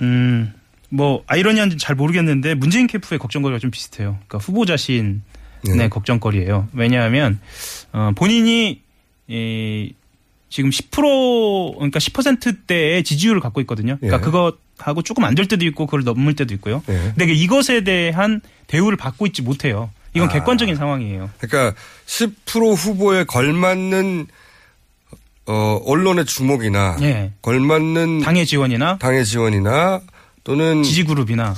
음, 0.00 0.52
뭐 0.88 1.22
아이러니한지 1.26 1.76
잘 1.78 1.94
모르겠는데 1.96 2.54
문재인 2.54 2.86
캠프의 2.86 3.18
걱정거리가 3.18 3.58
좀 3.58 3.70
비슷해요. 3.70 4.18
그러니까 4.26 4.38
후보 4.38 4.64
자 4.64 4.76
신의 4.76 5.20
네. 5.64 5.88
걱정거리예요. 5.88 6.68
왜냐하면 6.72 7.40
어, 7.92 8.12
본인이 8.16 8.80
이 9.28 9.92
지금 10.48 10.70
10% 10.70 11.74
그러니까 11.74 11.98
10%대의 11.98 13.04
지지율을 13.04 13.40
갖고 13.40 13.60
있거든요. 13.62 13.98
그러니까 14.00 14.16
예. 14.16 14.20
그것하고 14.24 15.02
조금 15.02 15.24
안 15.24 15.34
될 15.34 15.46
때도 15.46 15.66
있고 15.66 15.84
그걸 15.86 16.04
넘을 16.04 16.34
때도 16.34 16.54
있고요. 16.54 16.82
예. 16.88 17.12
근데 17.16 17.32
이것에 17.34 17.84
대한 17.84 18.40
대우를 18.66 18.96
받고 18.96 19.26
있지 19.26 19.42
못해요. 19.42 19.90
이건 20.14 20.30
아. 20.30 20.32
객관적인 20.32 20.74
상황이에요. 20.76 21.28
그러니까 21.38 21.78
10% 22.06 22.74
후보에 22.76 23.24
걸맞는 23.24 24.26
어, 25.46 25.80
언론의 25.84 26.24
주목이나 26.24 26.96
예. 27.02 27.32
걸맞는 27.42 28.20
당의 28.20 28.46
지원이나 28.46 28.96
당의 28.98 29.24
지원이나 29.26 30.00
또는 30.48 30.82
지지 30.82 31.04
그룹이나 31.04 31.54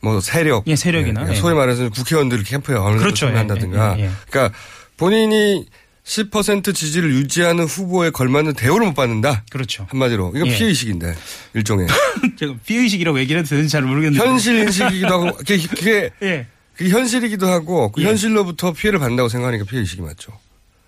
뭐 0.00 0.20
세력, 0.20 0.64
예, 0.66 0.74
세력이나. 0.74 1.30
예. 1.30 1.34
소위 1.36 1.54
말해서 1.54 1.88
국회의원들 1.88 2.42
캠프에 2.42 2.74
어느 2.74 2.86
정도 2.86 2.98
그렇죠. 2.98 3.26
참여한다든가. 3.26 3.94
예, 3.96 4.02
예, 4.02 4.04
예. 4.06 4.10
그러니까 4.28 4.58
본인이 4.96 5.64
10% 6.04 6.74
지지를 6.74 7.14
유지하는 7.14 7.64
후보에 7.64 8.10
걸맞는 8.10 8.54
대우를 8.54 8.88
못 8.88 8.94
받는다. 8.94 9.44
그렇죠. 9.50 9.86
한마디로 9.90 10.32
이건 10.34 10.48
예. 10.48 10.56
피해 10.56 10.68
의식인데 10.68 11.14
일종의 11.54 11.86
제가 12.36 12.54
피의식이라고 12.66 13.20
얘기를 13.20 13.38
해도 13.38 13.50
되는지 13.50 13.70
잘 13.70 13.82
모르겠는데. 13.82 14.24
현실 14.26 14.56
인식이기도 14.56 15.06
하고 15.06 15.36
그게, 15.36 15.56
그게, 15.58 16.10
예. 16.22 16.46
그게 16.74 16.90
현실이기도 16.90 17.46
하고 17.46 17.92
그 17.92 18.02
예. 18.02 18.06
현실로부터 18.06 18.72
피해를 18.72 18.98
받는다고 18.98 19.28
생각하니까 19.28 19.64
피해 19.64 19.80
의식이 19.80 20.02
맞죠. 20.02 20.32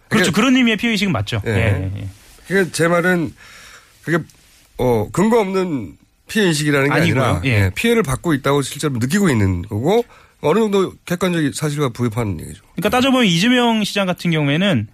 그렇죠. 0.08 0.32
그런 0.32 0.56
의미의 0.56 0.78
피의식은 0.78 1.12
맞죠. 1.12 1.40
예. 1.46 1.50
예. 1.50 1.54
예, 1.94 2.00
예. 2.00 2.08
그게 2.48 2.72
제 2.72 2.88
말은 2.88 3.32
그게 4.02 4.18
어 4.78 5.08
근거 5.12 5.38
없는 5.38 5.99
피해 6.30 6.46
의식이라는 6.46 6.88
게 6.88 6.94
아니고요. 6.94 7.22
아니라 7.24 7.40
예. 7.44 7.64
예, 7.64 7.70
피해를 7.74 8.02
받고 8.04 8.32
있다고 8.34 8.62
실제로 8.62 8.94
느끼고 8.98 9.28
있는 9.28 9.62
거고 9.62 10.04
어느 10.40 10.60
정도 10.60 10.94
객관적인 11.04 11.52
사실과 11.54 11.88
부합하는 11.90 12.40
얘기죠. 12.40 12.62
그러니까 12.76 12.88
따져보면 12.88 13.26
이재명 13.26 13.82
시장 13.84 14.06
같은 14.06 14.30
경우에는 14.30 14.86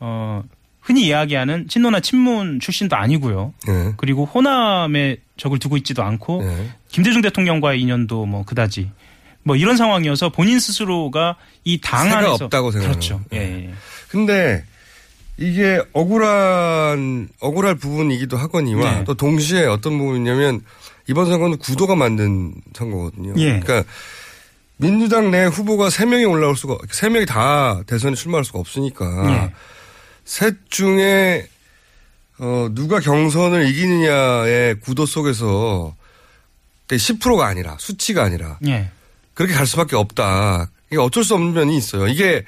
어 0.00 0.42
흔히 0.80 1.06
이야기하는 1.06 1.68
친노나 1.68 2.00
친문 2.00 2.60
출신도 2.60 2.94
아니고요. 2.94 3.54
예. 3.68 3.92
그리고 3.96 4.24
호남에 4.26 5.16
적을 5.36 5.58
두고 5.58 5.76
있지도 5.78 6.02
않고 6.02 6.42
예. 6.44 6.70
김대중 6.88 7.22
대통령과의 7.22 7.80
인연도 7.80 8.26
뭐 8.26 8.44
그다지 8.44 8.90
뭐 9.44 9.56
이런 9.56 9.76
상황이어서 9.76 10.28
본인 10.28 10.60
스스로가 10.60 11.36
이 11.64 11.80
당 11.80 12.12
안에서 12.12 12.44
없다고 12.44 12.70
생각하는 12.70 13.00
그렇죠. 13.00 13.20
예. 13.32 13.38
예. 13.38 13.70
근데 14.08 14.64
이게 15.38 15.80
억울한 15.92 17.28
억울할 17.40 17.74
부분이기도 17.76 18.36
하거니와 18.36 18.98
네. 18.98 19.04
또 19.04 19.14
동시에 19.14 19.64
어떤 19.66 19.98
부분이냐면 19.98 20.60
이번 21.08 21.26
선거는 21.26 21.58
구도가 21.58 21.94
만든 21.96 22.54
선거거든요. 22.74 23.34
예. 23.36 23.60
그러니까 23.60 23.84
민주당 24.76 25.30
내 25.30 25.44
후보가 25.44 25.90
세 25.90 26.06
명이 26.06 26.24
올라올 26.24 26.56
수가 26.56 26.78
세 26.90 27.08
명이 27.08 27.26
다 27.26 27.82
대선에 27.86 28.14
출마할 28.14 28.44
수가 28.44 28.58
없으니까 28.58 29.30
예. 29.30 29.52
셋 30.24 30.54
중에 30.70 31.46
어 32.38 32.68
누가 32.72 32.98
경선을 33.00 33.66
이기느냐의 33.68 34.80
구도 34.80 35.06
속에서 35.06 35.94
10%가 36.88 37.46
아니라 37.46 37.76
수치가 37.78 38.22
아니라 38.24 38.58
예. 38.66 38.90
그렇게 39.34 39.54
갈 39.54 39.66
수밖에 39.66 39.96
없다. 39.96 40.70
이게 40.90 40.98
어쩔 41.00 41.24
수 41.24 41.34
없는 41.34 41.54
면이 41.54 41.76
있어요. 41.76 42.06
이게 42.08 42.44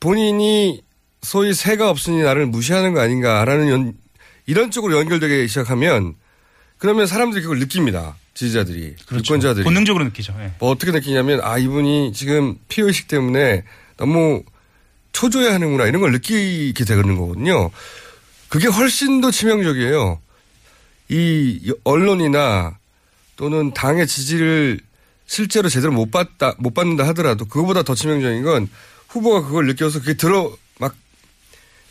본인이 0.00 0.82
소위 1.22 1.52
새가 1.54 1.90
없으니 1.90 2.22
나를 2.22 2.46
무시하는 2.46 2.92
거 2.94 3.00
아닌가라는 3.00 3.68
연- 3.70 3.94
이런 4.46 4.70
쪽으로 4.70 4.98
연결되기 4.98 5.46
시작하면 5.48 6.14
그러면 6.80 7.06
사람들이 7.06 7.42
그걸 7.42 7.58
느낍니다. 7.58 8.16
지지자들이, 8.32 8.96
그렇죠. 9.06 9.34
유권자들이. 9.34 9.64
본능적으로 9.64 10.02
느끼죠. 10.04 10.34
예. 10.40 10.52
뭐 10.58 10.70
어떻게 10.70 10.92
느끼냐면 10.92 11.40
아 11.42 11.58
이분이 11.58 12.14
지금 12.14 12.56
피의식 12.68 13.06
때문에 13.06 13.64
너무 13.98 14.42
초조해 15.12 15.50
하는구나 15.50 15.84
이런 15.84 16.00
걸 16.00 16.12
느끼게 16.12 16.84
되는 16.86 17.16
거거든요. 17.16 17.70
그게 18.48 18.66
훨씬 18.66 19.20
더 19.20 19.30
치명적이에요. 19.30 20.20
이 21.10 21.74
언론이나 21.84 22.78
또는 23.36 23.74
당의 23.74 24.06
지지를 24.06 24.80
실제로 25.26 25.68
제대로 25.68 25.92
못 25.92 26.10
받다 26.10 26.54
못 26.58 26.72
받는다 26.72 27.06
하더라도 27.08 27.44
그거보다 27.44 27.82
더 27.82 27.94
치명적인 27.94 28.42
건 28.42 28.68
후보가 29.08 29.46
그걸 29.46 29.66
느껴서 29.66 30.00
그게 30.00 30.14
들어 30.14 30.56
막 30.78 30.94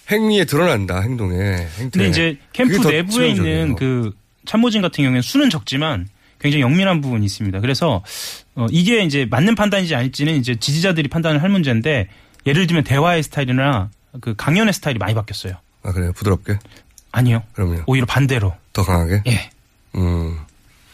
행위에 0.09 0.45
드러난다 0.45 1.01
행동에 1.01 1.37
행태에. 1.77 1.89
근데 1.91 2.07
이제 2.09 2.37
캠프 2.53 2.77
내부에 2.87 3.29
있는. 3.29 3.75
그 3.75 4.17
참모진 4.45 4.81
같은 4.81 5.03
경우에는 5.03 5.21
수는 5.21 5.49
적지만 5.49 6.07
굉장히 6.39 6.61
영민한 6.61 7.01
부분이 7.01 7.25
있습니다. 7.25 7.59
그래서 7.59 8.03
어 8.55 8.65
이게 8.71 9.03
이제 9.03 9.25
맞는 9.29 9.55
판단인지 9.55 9.93
아닐지는 9.95 10.35
이제 10.35 10.55
지지자들이 10.55 11.09
판단을 11.09 11.41
할 11.43 11.49
문제인데 11.49 12.07
예를 12.45 12.67
들면 12.67 12.83
대화의 12.85 13.23
스타일이나 13.23 13.89
그 14.21 14.33
강연의 14.35 14.73
스타일이 14.73 14.97
많이 14.99 15.13
바뀌었어요. 15.13 15.55
아 15.83 15.91
그래요 15.91 16.11
부드럽게 16.13 16.57
아니요. 17.11 17.43
그러면 17.53 17.83
오히려 17.87 18.05
반대로. 18.05 18.55
더 18.73 18.83
강하게 18.83 19.23
예. 19.27 19.49
음. 19.95 20.37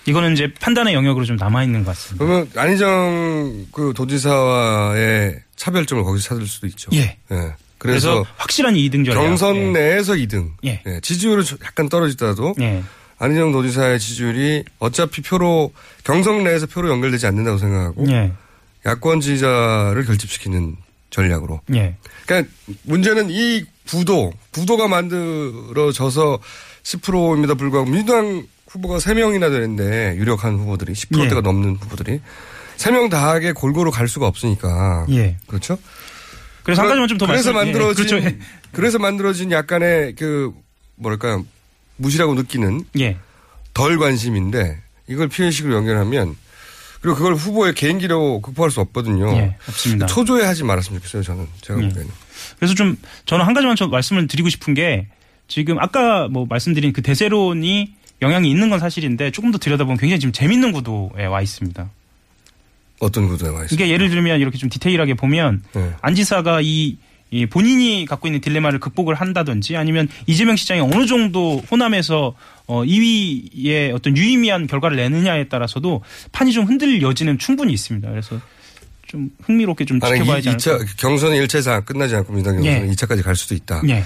이거는 0.07 0.33
이제 0.33 0.53
판단의 0.59 0.93
영역으로 0.93 1.25
좀 1.25 1.35
남아 1.35 1.63
있는 1.63 1.83
것 1.83 1.91
같습니다. 1.91 2.23
그러면 2.25 2.49
안희정 2.55 3.67
그 3.71 3.93
도지사와의 3.95 5.39
차별점을 5.55 6.03
거기서 6.03 6.29
찾을 6.29 6.47
수도 6.47 6.67
있죠. 6.67 6.89
예. 6.93 7.17
그래서, 7.27 7.55
그래서 7.77 8.25
확실한 8.37 8.75
2등 8.75 9.05
전략. 9.05 9.21
경선 9.21 9.55
예. 9.55 9.71
내에서 9.71 10.13
2등. 10.13 10.51
예. 10.63 10.81
지지율은 11.01 11.43
좀 11.43 11.57
약간 11.63 11.89
떨어지더라도 11.89 12.53
예. 12.61 12.83
안희정 13.17 13.51
도지사의 13.51 13.99
지지율이 13.99 14.63
어차피 14.79 15.21
표로 15.21 15.71
경선 16.03 16.43
내에서 16.43 16.65
표로 16.65 16.89
연결되지 16.89 17.25
않는다고 17.27 17.57
생각하고 17.57 18.05
예. 18.11 18.33
야권 18.85 19.21
지지자를 19.21 20.05
결집시키는 20.05 20.75
전략으로. 21.09 21.61
예. 21.73 21.95
그러니까 22.25 22.51
문제는 22.83 23.29
이 23.29 23.63
구도, 23.89 24.33
구도가 24.51 24.87
만들어져서 24.87 26.39
10%입니다 26.83 27.53
불구하고 27.55 27.89
민주당 27.89 28.45
후보가 28.67 28.97
3명이나 28.97 29.49
되는데 29.49 30.15
유력한 30.17 30.55
후보들이 30.57 30.93
10%대가 30.93 31.37
예. 31.37 31.41
넘는 31.41 31.75
후보들이 31.77 32.19
3명 32.77 33.09
다하게 33.09 33.53
골고루 33.53 33.91
갈 33.91 34.07
수가 34.09 34.27
없으니까. 34.27 35.05
예. 35.11 35.37
그렇죠? 35.47 35.77
그래서 36.63 36.81
한 36.81 36.89
가지만 36.89 37.07
좀더 37.07 37.27
그래서 37.27 37.53
말씀- 37.53 37.69
예, 37.69 37.71
만들어진 37.73 38.05
그렇죠. 38.07 38.27
예. 38.27 38.37
그래서 38.73 38.99
만들어진 38.99 39.51
약간의 39.51 40.15
그 40.15 40.51
뭐랄까요 40.95 41.45
무시라고 41.97 42.33
느끼는 42.33 42.85
예. 42.99 43.17
덜 43.73 43.97
관심인데 43.97 44.81
이걸 45.07 45.27
피해식으로 45.27 45.75
연결하면 45.75 46.35
그리고 47.01 47.17
그걸 47.17 47.35
후보의 47.35 47.75
개인기로 47.75 48.41
극복할 48.41 48.71
수 48.71 48.81
없거든요. 48.81 49.31
예, 49.37 49.55
없습니다. 49.69 50.07
초조해하지 50.07 50.63
말았으면 50.63 50.99
좋겠어요. 50.99 51.23
저는 51.23 51.47
제가 51.61 51.79
예. 51.81 51.87
보기에는. 51.87 52.11
그래서 52.57 52.73
좀 52.73 52.97
저는 53.25 53.45
한 53.45 53.53
가지만 53.53 53.75
좀 53.75 53.91
말씀을 53.91 54.27
드리고 54.27 54.49
싶은 54.49 54.73
게 54.73 55.07
지금 55.47 55.77
아까 55.79 56.27
뭐 56.27 56.45
말씀드린 56.49 56.93
그 56.93 57.01
대세론이 57.01 57.93
영향이 58.21 58.49
있는 58.49 58.69
건 58.69 58.79
사실인데 58.79 59.31
조금 59.31 59.51
더 59.51 59.57
들여다보면 59.57 59.97
굉장히 59.97 60.19
지금 60.19 60.31
재밌는 60.31 60.71
구도에 60.71 61.25
와 61.25 61.41
있습니다. 61.41 61.89
어떤 62.99 63.27
구도에 63.27 63.49
와 63.49 63.65
있어요? 63.65 63.67
이게 63.71 63.89
예를 63.89 64.09
들면 64.09 64.39
이렇게 64.39 64.57
좀 64.57 64.69
디테일하게 64.69 65.15
보면 65.15 65.63
네. 65.73 65.93
안 66.01 66.15
지사가 66.15 66.61
이, 66.61 66.97
이 67.35 67.45
본인이 67.45 68.05
갖고 68.07 68.29
있는 68.29 68.39
딜레마를 68.39 68.79
극복을 68.79 69.15
한다든지 69.15 69.75
아니면 69.75 70.07
이재명 70.25 70.55
시장이 70.55 70.79
어느 70.79 71.05
정도 71.05 71.61
호남에서 71.69 72.33
어 72.65 72.83
2위의 72.83 73.93
어떤 73.93 74.15
유의미한 74.15 74.67
결과를 74.67 74.95
내느냐에 74.95 75.49
따라서도 75.49 76.01
판이 76.31 76.53
좀 76.53 76.65
흔들릴 76.65 77.01
여지는 77.01 77.37
충분히 77.37 77.73
있습니다. 77.73 78.09
그래서 78.09 78.39
좀 79.05 79.29
흥미롭게 79.43 79.83
좀 79.83 79.99
지켜봐야지 79.99 80.47
이, 80.47 80.51
않을까. 80.51 80.55
2차 80.55 80.97
경선이 80.97 81.37
1차에서 81.41 81.85
끝나지 81.85 82.15
않고 82.15 82.31
민주당 82.31 82.55
경선은 82.55 82.87
예. 82.89 82.93
2차까지 82.93 83.21
갈 83.21 83.35
수도 83.35 83.53
있다. 83.53 83.81
예. 83.89 84.05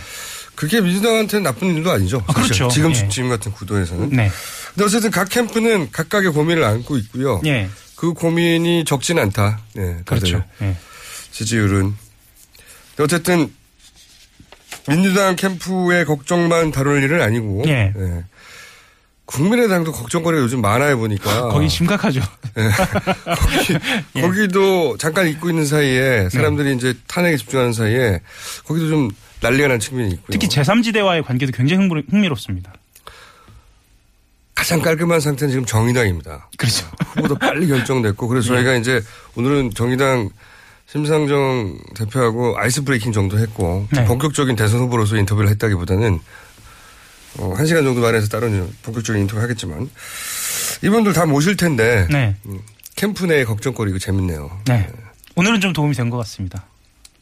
그게 0.56 0.82
민주당한테는 0.82 1.44
나쁜 1.44 1.76
일도 1.76 1.92
아니죠. 1.92 2.24
아. 2.26 2.34
그렇죠. 2.34 2.68
지금 2.70 2.90
예. 2.96 3.08
지금 3.10 3.30
같은 3.30 3.52
구도에서는. 3.52 4.10
네. 4.10 4.32
근데 4.74 4.86
어쨌든 4.86 5.12
각 5.12 5.30
캠프는 5.30 5.92
각각의 5.92 6.32
고민을 6.32 6.64
안고 6.64 6.98
있고요. 6.98 7.42
예. 7.46 7.70
그 7.96 8.14
고민이 8.14 8.86
적진 8.86 9.20
않다. 9.20 9.60
네, 9.76 9.98
그렇죠. 10.06 10.44
예. 10.64 10.76
지지율은. 11.32 12.09
어쨌든 13.04 13.52
민주당 14.88 15.36
캠프의 15.36 16.06
걱정만 16.06 16.72
다룰 16.72 17.02
일은 17.04 17.22
아니고. 17.22 17.64
예. 17.68 17.94
예. 17.96 18.24
국민의당도 19.26 19.92
걱정거리가 19.92 20.42
요즘 20.42 20.62
많아요 20.62 20.98
보니까. 20.98 21.50
거기 21.54 21.70
심각하죠. 21.70 22.22
예. 22.58 24.22
거기도 24.22 24.98
잠깐 24.98 25.28
잊고 25.28 25.50
있는 25.50 25.66
사이에 25.66 26.30
사람들이 26.30 26.76
이제 26.76 26.96
탄핵에 27.08 27.38
집중하는 27.38 27.72
사이에 27.74 28.22
거기도 28.66 28.90
좀 28.90 29.10
난리가 29.42 29.68
난 29.68 29.80
측면이 29.80 30.10
있고요. 30.14 30.28
특히 30.32 30.48
제3지대와의 30.48 31.24
관계도 31.24 31.52
굉장히 31.52 31.84
흥미- 31.86 32.04
흥미롭습니다. 32.10 32.74
가장 34.56 34.82
깔끔한 34.82 35.20
상태는 35.22 35.52
지금 35.52 35.66
정의당입니다. 35.66 36.50
그렇죠. 36.58 36.86
후보도 37.16 37.36
빨리 37.38 37.68
결정됐고 37.68 38.28
그래서 38.28 38.48
예. 38.58 38.58
저희가 38.58 38.74
이제 38.76 39.02
오늘은 39.36 39.72
정의당 39.76 40.30
심상정 40.92 41.78
대표하고 41.96 42.58
아이스 42.58 42.84
브레이킹 42.84 43.12
정도 43.12 43.38
했고 43.38 43.88
네. 43.92 44.06
본격적인 44.06 44.56
대선 44.56 44.80
후보로서 44.82 45.18
인터뷰를 45.18 45.50
했다기보다는 45.52 46.20
어, 47.38 47.54
한 47.56 47.66
시간 47.68 47.84
정도 47.84 48.02
만에서 48.02 48.28
다른 48.28 48.68
본격적인 48.82 49.22
인터뷰 49.22 49.40
하겠지만 49.42 49.88
이분들 50.82 51.14
다 51.14 51.26
모실 51.28 51.56
텐데. 51.58 52.08
네. 52.10 52.36
음, 52.48 52.60
캠프 52.96 53.26
내 53.26 53.44
걱정거리고 53.46 54.00
재밌네요. 54.00 54.50
네. 54.66 54.90
오늘은 55.36 55.62
좀 55.62 55.74
도움이 55.74 55.94
된 55.94 56.10
것 56.10 56.18
같습니다. 56.18 56.66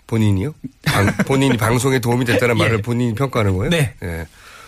본인이요? 0.07 0.53
방- 0.85 1.13
본인이 1.25 1.57
방송에 1.57 1.99
도움이 1.99 2.23
됐다는 2.23 2.55
예. 2.59 2.59
말을 2.63 2.81
본인이 2.81 3.13
평가하는 3.15 3.57
거예요? 3.57 3.69
네. 3.69 3.93
예. 4.01 4.25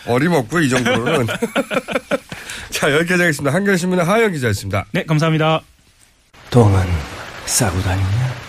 어림없고요, 0.07 0.61
이 0.61 0.69
정도로는. 0.69 1.27
자, 2.69 2.91
여기까지 2.93 3.21
하겠습니다. 3.21 3.53
한겨레신문의 3.55 4.03
하영 4.05 4.33
기자였습니다. 4.33 4.85
네, 4.91 5.05
감사합니다. 5.05 5.61
똥은 6.49 6.85
싸고 7.45 7.81
다니냐? 7.81 8.48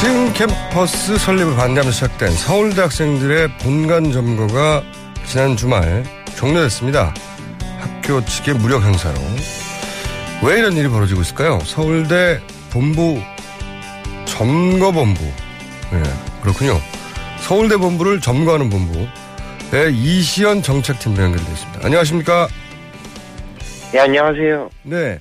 신 0.00 0.32
캠퍼스 0.32 1.18
설립을 1.18 1.56
반대하면서 1.56 1.90
시작된 1.90 2.30
서울대 2.32 2.80
학생들의 2.80 3.58
본관 3.58 4.12
점거가 4.12 4.82
지난 5.26 5.58
주말 5.58 6.04
종료됐습니다. 6.36 7.12
학교 7.78 8.24
측의 8.24 8.54
무력 8.54 8.82
행사로. 8.82 9.20
왜 10.42 10.58
이런 10.58 10.72
일이 10.72 10.88
벌어지고 10.88 11.20
있을까요? 11.20 11.60
서울대 11.64 12.40
본부 12.70 13.20
점거본부. 14.24 15.22
예, 15.22 16.02
그렇군요. 16.40 16.80
서울대 17.40 17.76
본부를 17.76 18.22
점거하는 18.22 18.70
본부의 18.70 19.92
이시연 19.92 20.62
정책팀장 20.62 21.26
연결되어 21.26 21.52
있습니다. 21.52 21.80
안녕하십니까? 21.84 22.48
네, 23.92 24.00
안녕하세요. 24.00 24.70
네. 24.84 25.20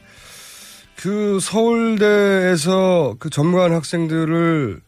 그 1.01 1.39
서울대에서 1.39 3.15
그 3.19 3.29
점거한 3.29 3.71
학생들을 3.71 4.81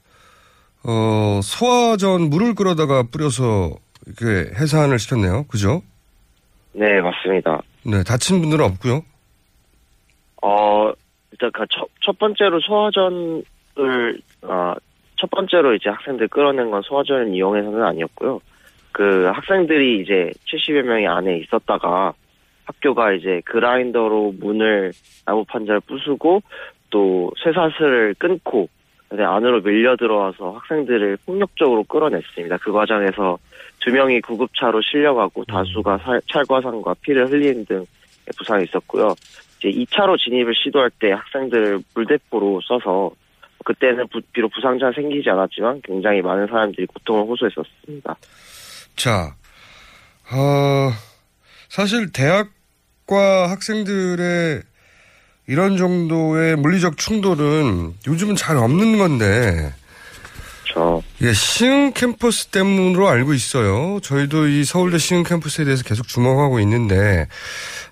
어 0.84 1.39
소화전 1.41 2.30
물을 2.30 2.54
끓여다가 2.54 3.04
뿌려서 3.04 3.76
이렇게 4.06 4.52
해산을 4.54 5.00
시켰네요. 5.00 5.45
그죠? 5.47 5.82
네, 6.74 7.00
맞습니다. 7.00 7.62
네, 7.84 8.04
다친 8.04 8.41
분들은 8.41 8.65
없고요. 8.65 9.04
어, 10.41 10.91
일단 11.32 11.52
그 11.54 11.65
첫, 11.69 11.88
첫 12.02 12.17
번째로 12.17 12.60
소화전을, 12.60 13.43
어, 14.41 14.74
첫 15.17 15.30
번째로 15.30 15.76
이제 15.76 15.89
학생들 15.89 16.28
끌어낸 16.28 16.71
건 16.71 16.82
소화전을 16.82 17.34
이용해서는 17.34 17.84
아니었고요. 17.84 18.41
그 18.91 19.30
학생들이 19.34 20.02
이제 20.02 20.32
70여 20.47 20.82
명이 20.82 21.08
안에 21.08 21.38
있었다가 21.38 22.13
학교가 22.65 23.13
이제 23.13 23.41
그라인더로 23.45 24.36
문을 24.39 24.91
나무 25.26 25.43
판자를 25.45 25.82
부수고 25.82 26.41
또 26.89 27.32
쇠사슬을 27.43 28.15
끊고 28.17 28.67
안으로 29.10 29.62
밀려 29.62 29.95
들어와서 29.97 30.52
학생들을 30.52 31.17
폭력적으로 31.26 31.84
끌어냈습니다. 31.84 32.58
그 32.58 32.71
과정에서 32.71 33.38
두 33.80 33.91
명이 33.91 34.21
구급차로 34.21 34.82
실려가고 34.82 35.43
다수가 35.45 35.97
살- 36.00 36.21
찰과상과 36.32 36.95
피를 37.02 37.30
흘리는 37.30 37.65
등 37.65 37.86
부상이 38.38 38.63
있었고요. 38.65 39.15
이제 39.58 39.69
2차로 39.69 40.17
진입을 40.17 40.54
시도할 40.56 40.91
때 41.00 41.12
학생들을 41.12 41.80
물대포로 41.93 42.62
써서 42.62 43.12
그때는 43.65 44.08
부- 44.08 44.21
비록 44.34 44.52
부상자 44.54 44.91
생기지 44.93 45.30
않았지만 45.30 45.82
굉장히 45.84 46.21
많은 46.21 46.47
사람들이 46.47 46.88
고통을 46.88 47.24
호소했었습니다. 47.28 48.15
자, 48.95 49.36
어, 50.34 50.89
사실 51.75 52.12
대학과 52.12 53.49
학생들의 53.49 54.62
이런 55.47 55.77
정도의 55.77 56.57
물리적 56.57 56.97
충돌은 56.97 57.93
요즘은 58.07 58.36
잘 58.36 58.57
없는 58.57 58.97
건데. 58.97 59.71
저. 60.73 61.01
예, 61.21 61.31
시흥 61.31 61.93
캠퍼스 61.93 62.47
때문으로 62.47 63.07
알고 63.07 63.34
있어요. 63.34 64.01
저희도 64.01 64.47
이 64.47 64.65
서울대 64.65 64.97
시흥 64.97 65.23
캠퍼스에 65.23 65.63
대해서 65.63 65.84
계속 65.86 66.10
주목하고 66.10 66.60
있는데 66.60 67.27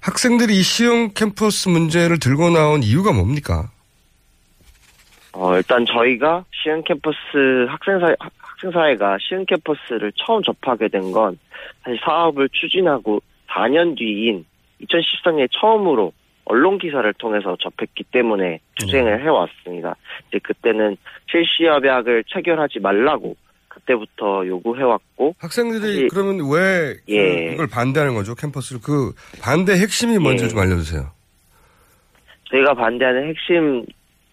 학생들이 0.01 0.57
이 0.57 0.61
시흥 0.61 1.13
캠퍼스 1.13 1.69
문제를 1.69 2.19
들고 2.19 2.49
나온 2.49 2.83
이유가 2.83 3.13
뭡니까? 3.13 3.71
어, 5.31 5.55
일단 5.55 5.85
저희가 5.85 6.43
시흥 6.51 6.83
캠퍼스 6.83 7.15
학생사회, 7.69 8.13
학- 8.19 8.31
학생사회가 8.41 9.17
시흥 9.21 9.45
캠퍼스를 9.45 10.11
처음 10.25 10.43
접하게 10.43 10.89
된 10.89 11.13
건 11.13 11.39
사실 11.85 11.97
사업을 12.03 12.49
추진하고 12.51 13.21
4년 13.49 13.97
뒤인 13.97 14.45
2013년에 14.81 15.47
처음으로 15.51 16.11
언론 16.45 16.77
기사를 16.79 17.11
통해서 17.13 17.55
접했기 17.59 18.03
때문에 18.11 18.59
투쟁을 18.79 19.23
해왔습니다. 19.23 19.95
이제 20.29 20.39
그때는 20.39 20.97
실시협약을 21.29 22.23
체결하지 22.27 22.79
말라고 22.79 23.35
그때부터 23.67 24.47
요구해왔고 24.47 25.35
학생들이 25.39 26.07
그러면 26.09 26.39
왜 26.51 26.95
그- 27.05 27.13
예. 27.13 27.53
이걸 27.53 27.67
반대하는 27.67 28.15
거죠? 28.15 28.33
캠퍼스를 28.35 28.81
그 28.83 29.13
반대 29.43 29.73
핵심이 29.73 30.17
뭔지 30.17 30.45
예. 30.45 30.47
좀 30.47 30.59
알려주세요. 30.59 31.11
저희가 32.51 32.73
반대하는 32.73 33.27
핵심 33.29 33.85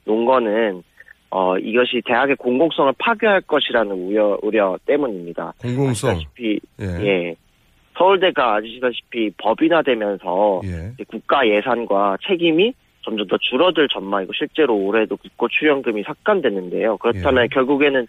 논거는 0.04 0.82
어, 1.28 1.58
이것이 1.58 2.00
대학의 2.06 2.36
공공성을 2.36 2.92
파괴할 2.98 3.42
것이라는 3.42 3.90
우려, 3.92 4.38
우려 4.42 4.78
때문입니다. 4.86 5.52
공공성. 5.60 6.10
아시다시피, 6.10 6.60
예. 6.80 6.84
예. 7.04 7.36
서울대가 7.96 8.56
아시다시피 8.56 9.30
법인화되면서 9.38 10.60
예. 10.64 11.04
국가 11.08 11.46
예산과 11.46 12.18
책임이 12.26 12.74
점점 13.02 13.26
더 13.28 13.38
줄어들 13.38 13.88
전망이고 13.88 14.32
실제로 14.34 14.74
올해도 14.74 15.16
국고 15.16 15.48
출연금이 15.48 16.02
삭감됐는데요. 16.02 16.98
그렇다면 16.98 17.44
예. 17.44 17.48
결국에는 17.48 18.06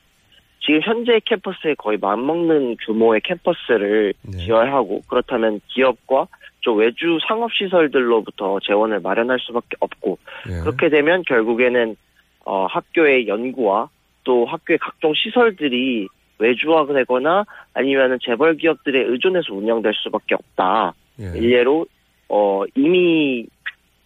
지금 0.60 0.82
현재 0.82 1.22
캠퍼스에 1.24 1.76
거의 1.76 1.98
맞먹는 2.02 2.78
규모의 2.86 3.22
캠퍼스를 3.24 4.14
네. 4.24 4.38
지어야 4.38 4.74
하고 4.74 5.02
그렇다면 5.08 5.62
기업과 5.68 6.28
좀 6.62 6.80
외주 6.80 7.20
상업 7.28 7.54
시설들로부터 7.54 8.60
재원을 8.66 9.00
마련할 9.00 9.40
수밖에 9.40 9.78
없고 9.80 10.18
예. 10.50 10.60
그렇게 10.62 10.90
되면 10.90 11.24
결국에는 11.26 11.96
어, 12.44 12.66
학교의 12.66 13.28
연구와 13.28 13.90
또 14.24 14.46
학교의 14.46 14.80
각종 14.80 15.14
시설들이 15.16 16.08
외주화되거나 16.40 17.46
아니면은 17.74 18.18
재벌 18.24 18.56
기업들에 18.58 19.04
의존해서 19.04 19.54
운영될 19.54 19.94
수밖에 19.96 20.36
없다. 20.36 20.94
예. 21.20 21.38
일례로 21.38 21.86
어 22.30 22.64
이미 22.76 23.46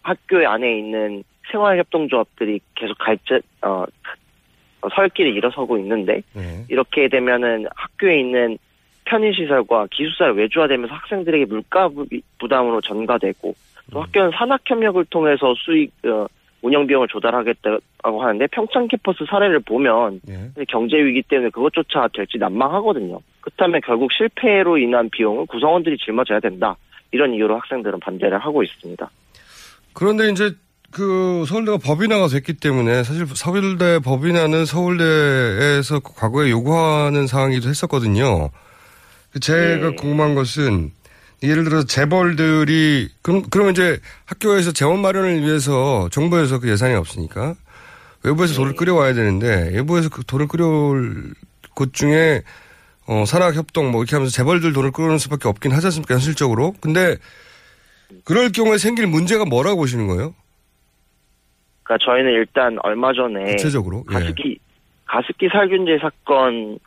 학교 0.01 0.47
안에 0.47 0.77
있는 0.77 1.23
생활협동조합들이 1.51 2.59
계속 2.75 2.97
갈제 2.97 3.41
어 3.61 3.85
어, 4.81 4.89
설길을 4.95 5.35
일어서고 5.35 5.77
있는데 5.79 6.21
예. 6.37 6.65
이렇게 6.69 7.07
되면은 7.07 7.67
학교에 7.75 8.19
있는 8.19 8.57
편의시설과 9.05 9.87
기숙사를 9.91 10.33
외주화되면서 10.35 10.93
학생들에게 10.93 11.45
물가 11.45 11.87
부- 11.89 12.05
부담으로 12.39 12.81
전가되고 12.81 13.53
또 13.91 14.01
학교는 14.01 14.31
산학협력을 14.31 15.03
통해서 15.05 15.53
수익 15.57 15.91
어, 16.05 16.27
운영 16.61 16.85
비용을 16.85 17.07
조달하겠다고 17.07 18.23
하는데 18.23 18.47
평창 18.47 18.87
캠퍼스 18.87 19.25
사례를 19.27 19.59
보면 19.61 20.21
예. 20.29 20.65
경제 20.67 20.97
위기 20.97 21.23
때문에 21.23 21.49
그것조차 21.49 22.07
될지 22.13 22.37
난망하거든요. 22.37 23.19
그렇다면 23.41 23.81
결국 23.83 24.11
실패로 24.11 24.77
인한 24.77 25.09
비용은 25.09 25.47
구성원들이 25.47 25.97
짊어져야 25.97 26.39
된다. 26.39 26.75
이런 27.11 27.33
이유로 27.33 27.55
학생들은 27.57 27.99
반대를 27.99 28.39
하고 28.39 28.63
있습니다. 28.63 29.09
그런데 29.93 30.29
이제 30.29 30.51
그 30.91 31.45
서울대가 31.47 31.77
법인화가 31.77 32.27
됐기 32.27 32.53
때문에 32.53 33.03
사실 33.03 33.25
서울대 33.27 33.99
법인화는 33.99 34.65
서울대에서 34.65 36.01
과거에 36.01 36.51
요구하는 36.51 37.27
사항이기도 37.27 37.69
했었거든요. 37.69 38.49
그 39.31 39.39
제가 39.39 39.89
네. 39.89 39.95
궁금한 39.95 40.35
것은 40.35 40.91
예를 41.43 41.63
들어서 41.63 41.85
재벌들이 41.85 43.09
그럼 43.21 43.43
그러면 43.49 43.71
이제 43.71 43.99
학교에서 44.25 44.71
재원 44.71 45.01
마련을 45.01 45.41
위해서 45.41 46.07
정부에서 46.11 46.59
그 46.59 46.69
예산이 46.69 46.93
없으니까 46.93 47.55
외부에서 48.23 48.53
네. 48.53 48.57
돈을 48.57 48.75
끌여와야 48.75 49.13
되는데 49.13 49.71
외부에서 49.73 50.09
그 50.09 50.23
돈을 50.23 50.47
끌여올 50.47 51.33
곳 51.73 51.93
중에 51.93 52.43
어, 53.07 53.25
산학 53.25 53.55
협동 53.55 53.91
뭐 53.91 54.03
이렇게 54.03 54.15
하면서 54.15 54.31
재벌들 54.31 54.73
돈을 54.73 54.91
끌어오는 54.91 55.17
수밖에 55.17 55.47
없긴 55.47 55.71
하지 55.71 55.87
않습니까 55.87 56.13
현실적으로 56.13 56.73
근데 56.79 57.17
그럴 58.23 58.51
경우에 58.51 58.77
생길 58.77 59.07
문제가 59.07 59.45
뭐라고 59.45 59.77
보시는 59.77 60.07
거예요? 60.07 60.35
그러니까 61.83 62.05
저희는 62.05 62.31
일단 62.31 62.77
얼마 62.83 63.13
전에 63.13 63.51
구체적으로 63.51 64.03
예. 64.11 64.13
가습기 64.13 64.59
가습기 65.05 65.49
살균제 65.51 65.97
사건 66.01 66.77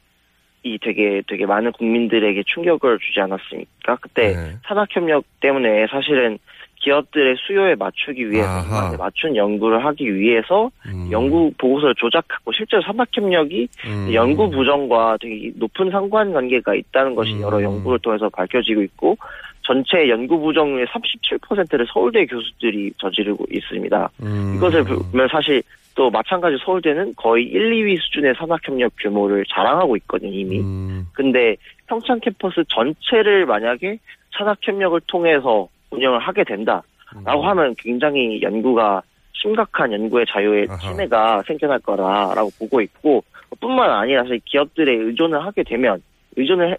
이 0.64 0.78
되게 0.78 1.22
되게 1.28 1.44
많은 1.44 1.72
국민들에게 1.72 2.42
충격을 2.46 2.98
주지 2.98 3.20
않았습니까? 3.20 3.96
그때 4.00 4.34
네. 4.34 4.56
산학협력 4.66 5.24
때문에 5.40 5.86
사실은 5.88 6.38
기업들의 6.76 7.36
수요에 7.38 7.74
맞추기 7.74 8.30
위해서 8.30 8.96
맞춘 8.98 9.36
연구를 9.36 9.84
하기 9.84 10.14
위해서 10.16 10.70
음. 10.86 11.08
연구 11.10 11.50
보고서를 11.58 11.94
조작하고 11.96 12.52
실제로 12.52 12.82
산학협력이 12.82 13.68
음. 13.86 14.12
연구 14.12 14.50
부정과 14.50 15.18
되게 15.20 15.50
높은 15.56 15.90
상관관계가 15.90 16.74
있다는 16.74 17.14
것이 17.14 17.34
음. 17.34 17.42
여러 17.42 17.62
연구를 17.62 17.98
통해서 18.00 18.28
밝혀지고 18.30 18.82
있고 18.82 19.16
전체 19.66 20.08
연구 20.08 20.38
부정률의 20.40 20.86
37%를 20.86 21.86
서울대 21.92 22.26
교수들이 22.26 22.92
저지르고 22.98 23.46
있습니다. 23.50 24.10
음. 24.22 24.54
이것을 24.56 24.84
보면 24.84 25.28
사실 25.30 25.62
또 25.94 26.10
마찬가지 26.10 26.56
서울대는 26.64 27.14
거의 27.16 27.44
1, 27.46 27.70
2위 27.70 27.98
수준의 28.00 28.34
산학협력 28.36 28.92
규모를 29.00 29.44
자랑하고 29.48 29.96
있거든요, 29.98 30.32
이미. 30.32 30.60
음. 30.60 31.06
근데 31.12 31.56
평창 31.86 32.18
캠퍼스 32.20 32.62
전체를 32.68 33.46
만약에 33.46 33.98
산학협력을 34.36 35.00
통해서 35.06 35.68
운영을 35.90 36.18
하게 36.18 36.42
된다라고 36.44 36.82
음. 37.42 37.46
하면 37.48 37.74
굉장히 37.78 38.42
연구가 38.42 39.02
심각한 39.32 39.92
연구의 39.92 40.26
아하. 40.68 40.78
침해가 40.78 41.42
생겨날 41.42 41.78
거라라고 41.80 42.50
보고 42.58 42.80
있고 42.80 43.22
뿐만 43.60 43.88
아니라 43.90 44.22
사실 44.24 44.40
기업들에 44.44 44.92
의존을 44.92 45.44
하게 45.44 45.62
되면 45.62 46.02
의존을 46.36 46.72
해- 46.72 46.76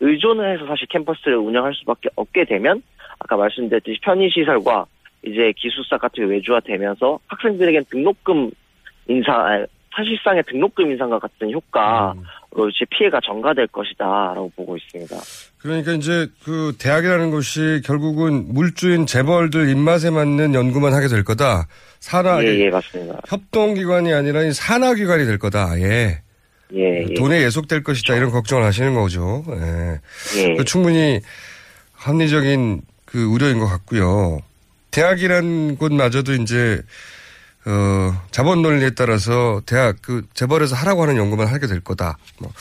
의존을 0.00 0.54
해서 0.54 0.66
사실 0.66 0.86
캠퍼스를 0.88 1.36
운영할 1.36 1.74
수밖에 1.74 2.08
없게 2.16 2.44
되면 2.44 2.82
아까 3.18 3.36
말씀드렸듯이 3.36 3.98
편의시설과 4.02 4.86
이제 5.24 5.52
기숙사 5.56 5.98
같은 5.98 6.26
게 6.26 6.34
외주화되면서 6.34 7.18
학생들에겐 7.26 7.84
등록금 7.90 8.50
인상, 9.08 9.44
아니, 9.44 9.66
사실상의 9.94 10.44
등록금 10.48 10.90
인상과 10.92 11.18
같은 11.18 11.50
효과로 11.50 12.68
이제 12.70 12.84
피해가 12.90 13.20
전가될 13.24 13.66
것이다라고 13.66 14.52
보고 14.56 14.76
있습니다. 14.76 15.16
그러니까 15.58 15.92
이제 15.92 16.28
그 16.44 16.72
대학이라는 16.78 17.30
것이 17.30 17.82
결국은 17.84 18.54
물주인 18.54 19.04
재벌들 19.06 19.68
입맛에 19.68 20.10
맞는 20.10 20.54
연구만 20.54 20.94
하게 20.94 21.08
될 21.08 21.24
거다. 21.24 21.66
산하 21.98 22.42
예, 22.44 22.58
예, 22.60 22.70
맞습니다. 22.70 23.20
협동기관이 23.26 24.14
아니라 24.14 24.42
이 24.42 24.52
산하기관이 24.52 25.26
될 25.26 25.38
거다. 25.38 25.78
예. 25.80 26.22
예, 26.74 27.06
예. 27.08 27.14
돈에 27.14 27.42
예속될 27.42 27.82
것이다. 27.82 28.14
이런 28.14 28.30
걱정을 28.30 28.64
하시는 28.64 28.94
거죠. 28.94 29.44
예. 29.50 30.00
예. 30.36 30.56
그 30.56 30.64
충분히 30.64 31.20
합리적인 31.94 32.82
그 33.04 33.24
우려인 33.24 33.58
것 33.58 33.66
같고요. 33.66 34.40
대학이란 34.90 35.76
곳마저도 35.76 36.34
이제 36.34 36.80
어, 37.66 38.22
자본 38.30 38.62
논리에 38.62 38.90
따라서 38.90 39.60
대학 39.66 39.96
그 40.00 40.26
재벌에서 40.34 40.74
하라고 40.76 41.02
하는 41.02 41.16
연구만 41.16 41.48
하게 41.48 41.66
될 41.66 41.80
거다. 41.80 42.16
뭐 42.38 42.52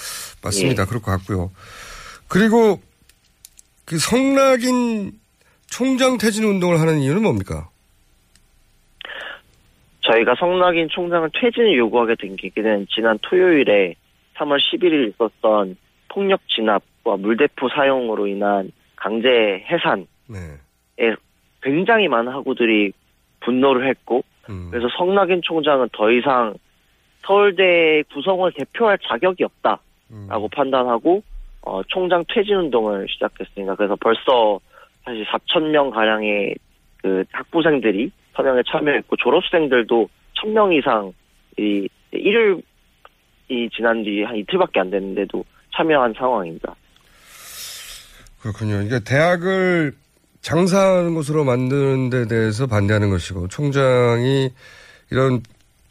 맞습니다. 0.42 0.84
예. 0.84 0.86
그럴 0.86 1.02
것 1.02 1.12
같고요. 1.12 1.52
그리고 2.28 2.82
그 3.86 3.98
성락인 3.98 5.14
총장 5.68 6.18
퇴진 6.18 6.44
운동을 6.44 6.80
하는 6.80 7.00
이유는 7.00 7.22
뭡니까? 7.22 7.70
저희가 10.10 10.36
성낙인 10.36 10.90
총장을 10.90 11.30
퇴진을 11.34 11.78
요구하게 11.78 12.16
된 12.16 12.36
계기는 12.36 12.88
지난 12.90 13.20
토요일에 13.22 13.96
3월 14.36 14.58
11일 14.60 15.10
있었던 15.10 15.78
폭력 16.08 16.42
진압과 16.48 17.18
물대포 17.18 17.70
사용으로 17.70 18.26
인한 18.28 18.72
강제 18.96 19.30
해산에 19.70 20.06
네. 20.28 21.16
굉장히 21.62 22.08
많은 22.08 22.32
학우들이 22.32 22.92
분노를 23.42 23.88
했고 23.88 24.24
음. 24.50 24.70
그래서 24.72 24.88
성낙인 24.98 25.42
총장은 25.44 25.90
더 25.94 26.12
이상 26.12 26.56
서울대 27.20 28.04
구성을 28.14 28.52
대표할 28.54 28.98
자격이 29.00 29.44
없다라고 29.44 29.80
음. 30.12 30.50
판단하고 30.52 31.22
어, 31.62 31.84
총장 31.84 32.24
퇴진 32.34 32.56
운동을 32.56 33.08
시작했습니다. 33.10 33.76
그래서 33.76 33.96
벌써 33.98 34.60
사실 35.04 35.26
4천 35.26 35.70
명 35.70 35.90
가량의 35.90 36.56
그 37.02 37.24
학부생들이 37.32 38.12
서명에 38.40 38.62
참여했고 38.72 39.18
졸업생들도 39.18 40.10
1,000명 40.38 40.78
이상 40.78 41.12
이 41.58 41.90
일요일이 42.12 43.70
지난 43.76 44.04
뒤 44.04 44.24
한 44.24 44.38
이틀밖에 44.38 44.80
안 44.80 44.90
됐는데도 44.90 45.44
참여한 45.76 46.14
상황입니다. 46.18 46.74
그렇군요. 48.42 48.76
그러니까 48.76 49.00
대학을 49.00 49.92
장사하는 50.42 51.14
곳으로 51.16 51.44
만드는 51.44 52.10
데 52.10 52.28
대해서 52.28 52.66
반대하는 52.66 53.10
것이고 53.10 53.50
총장이 53.50 54.50
이런 55.12 55.42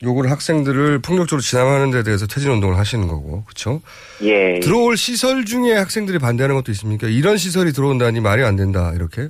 요구를 0.02 0.30
학생들을 0.30 1.00
폭력적으로 1.02 1.42
진압하는 1.42 1.90
데 1.90 2.02
대해서 2.02 2.26
퇴진 2.26 2.52
운동을 2.52 2.78
하시는 2.78 3.06
거고. 3.08 3.44
그렇죠? 3.44 3.82
예. 4.22 4.60
들어올 4.60 4.96
시설 4.96 5.44
중에 5.44 5.74
학생들이 5.74 6.18
반대하는 6.18 6.54
것도 6.56 6.70
있습니까? 6.72 7.08
이런 7.08 7.36
시설이 7.36 7.72
들어온다니 7.72 8.20
말이 8.20 8.42
안 8.42 8.56
된다. 8.56 8.92
이렇게. 8.94 9.28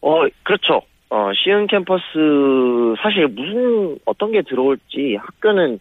어, 0.00 0.20
그렇죠. 0.44 0.82
어, 1.10 1.30
시흥 1.34 1.66
캠퍼스 1.68 2.04
사실 3.02 3.26
무슨 3.28 3.98
어떤 4.04 4.32
게 4.32 4.42
들어올지 4.42 5.16
학교는 5.18 5.80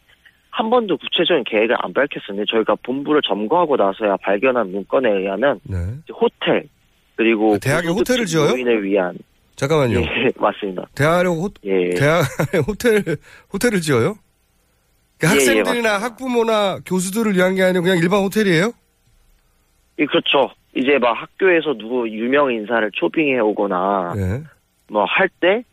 한 0.50 0.70
번도 0.70 0.98
구체적인 0.98 1.44
계획을 1.44 1.76
안 1.80 1.94
밝혔었는데 1.94 2.50
저희가 2.50 2.76
본부를 2.84 3.22
점거하고 3.22 3.76
나서야 3.76 4.18
발견한 4.18 4.72
문건에 4.72 5.10
의하면 5.12 5.60
네. 5.64 5.78
호텔 6.14 6.68
그리고 7.16 7.56
아, 7.56 7.58
대학에 7.58 7.88
고소득 7.90 8.00
호텔을 8.14 8.26
지어요? 8.26 8.50
노인을 8.52 8.84
위한 8.84 9.18
잠깐만요. 9.56 10.00
예, 10.00 10.06
맞습니다. 10.38 10.86
대학에 10.96 11.28
호, 11.28 11.50
예. 11.66 11.90
대학에 11.96 12.58
호텔, 12.66 13.04
호텔을 13.52 13.82
지어요? 13.82 14.16
그러니까 15.18 15.42
예, 15.42 15.46
예, 15.52 15.58
학생들이나. 15.60 15.98
학부모나 15.98 16.80
교수들을 16.86 17.34
위한 17.36 17.56
게 17.56 17.64
아니라 17.64 17.82
그냥 17.82 17.98
일반 17.98 18.22
호텔이에요? 18.22 18.72
예, 20.00 20.06
그렇죠. 20.06 20.52
이제 20.76 20.98
막 21.00 21.14
학교에서 21.14 21.74
누구 21.78 22.08
유명 22.08 22.52
인사를 22.52 22.90
초빙해 22.94 23.40
오거나 23.40 24.14
네. 24.16 24.44
뭐 24.90 25.06
할 25.06 25.30
때 25.40 25.64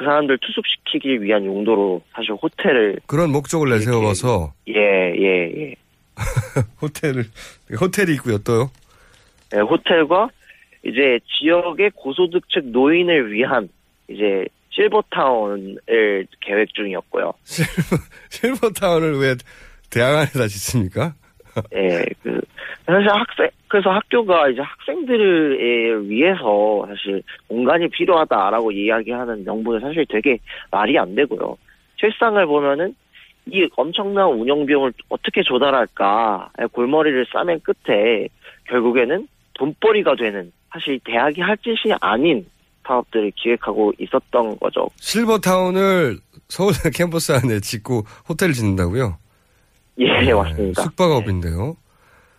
그 0.00 0.06
사람들 0.06 0.38
투숙시키기 0.38 1.20
위한 1.22 1.44
용도로 1.44 2.00
사실 2.14 2.32
호텔을 2.32 3.00
그런 3.04 3.30
목적을 3.32 3.68
내세워서 3.68 4.54
예, 4.68 4.72
예, 4.74 5.52
예. 5.60 5.74
호텔을, 6.80 7.26
호텔이 7.78 8.14
있고요, 8.14 8.38
또요. 8.38 8.70
예, 9.54 9.58
호텔과 9.60 10.30
이제 10.86 11.18
지역의 11.38 11.90
고소득층 11.94 12.72
노인을 12.72 13.30
위한 13.30 13.68
이제 14.08 14.46
실버타운을 14.70 16.26
계획 16.40 16.72
중이었고요. 16.72 17.34
실버타운을 18.30 19.18
왜 19.18 19.34
대학 19.90 20.16
안에다 20.16 20.48
짓습니까? 20.48 21.14
예, 21.74 22.04
그 22.22 22.40
사실 22.86 23.08
학생 23.08 23.48
그래서 23.68 23.90
학교가 23.90 24.48
이제 24.48 24.60
학생들을 24.60 26.08
위해서 26.08 26.84
사실 26.88 27.22
공간이 27.48 27.88
필요하다라고 27.88 28.72
이야기하는 28.72 29.44
명분은 29.44 29.80
사실 29.80 30.04
되게 30.08 30.38
말이 30.70 30.98
안 30.98 31.14
되고요. 31.14 31.56
실상을 31.96 32.44
보면은 32.46 32.94
이 33.46 33.68
엄청난 33.76 34.28
운영 34.28 34.66
비용을 34.66 34.92
어떻게 35.08 35.42
조달할까 35.42 36.50
골머리를 36.72 37.26
싸맨 37.32 37.60
끝에 37.60 38.28
결국에는 38.68 39.26
돈벌이가 39.54 40.16
되는 40.16 40.52
사실 40.72 40.98
대학이 41.04 41.40
할 41.40 41.56
짓이 41.58 41.94
아닌 42.00 42.46
사업들을 42.86 43.32
기획하고 43.36 43.92
있었던 43.98 44.58
거죠. 44.58 44.88
실버타운을 44.96 46.18
서울대 46.48 46.90
캠퍼스 46.94 47.32
안에 47.32 47.60
짓고 47.60 48.02
호텔을 48.28 48.54
짓는다고요? 48.54 49.16
예, 49.98 50.32
맞습니다. 50.32 50.82
숙박업인데요. 50.82 51.76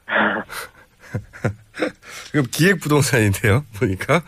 그럼 2.32 2.46
기획 2.52 2.80
부동산인데요, 2.80 3.66
보니까. 3.78 4.22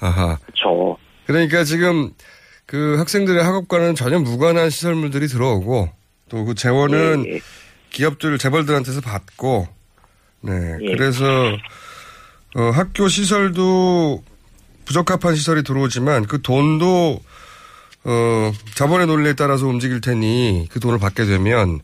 아하. 0.00 0.38
그렇죠. 0.46 0.96
그러니까 1.26 1.64
지금 1.64 2.12
그 2.66 2.96
학생들의 2.98 3.42
학업과는 3.42 3.94
전혀 3.94 4.18
무관한 4.18 4.70
시설물들이 4.70 5.28
들어오고 5.28 5.90
또 6.28 6.44
그 6.44 6.54
재원은 6.54 7.24
예, 7.26 7.34
예. 7.34 7.40
기업들 7.90 8.38
재벌들한테서 8.38 9.00
받고 9.02 9.68
네 10.40 10.52
예. 10.80 10.96
그래서 10.96 11.24
어, 12.56 12.62
학교 12.72 13.06
시설도 13.08 14.24
부적합한 14.86 15.36
시설이 15.36 15.62
들어오지만 15.62 16.26
그 16.26 16.40
돈도 16.42 17.20
어, 18.04 18.52
자본의 18.74 19.06
논리에 19.06 19.34
따라서 19.34 19.66
움직일 19.66 20.00
테니 20.00 20.68
그 20.70 20.80
돈을 20.80 20.98
받게 20.98 21.24
되면 21.26 21.80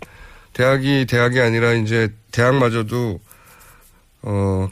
대학이 0.53 1.07
대학이 1.07 1.41
아니라 1.41 1.73
이제 1.73 2.09
대학마저도 2.33 3.21
어, 4.23 4.69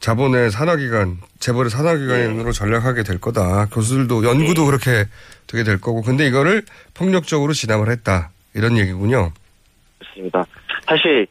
자본의 0.00 0.50
산하기관, 0.50 1.16
재벌의 1.40 1.70
산하기관으로 1.70 2.52
전략하게 2.52 3.02
될 3.02 3.20
거다. 3.20 3.66
교수들도 3.66 4.24
연구도 4.24 4.62
네. 4.62 4.66
그렇게 4.66 5.10
되게 5.46 5.64
될 5.64 5.80
거고. 5.80 6.02
근데 6.02 6.26
이거를 6.26 6.62
폭력적으로 6.94 7.52
진압을 7.52 7.90
했다. 7.90 8.30
이런 8.54 8.78
얘기군요. 8.78 9.32
그렇습니다. 9.98 10.44
사실 10.86 11.26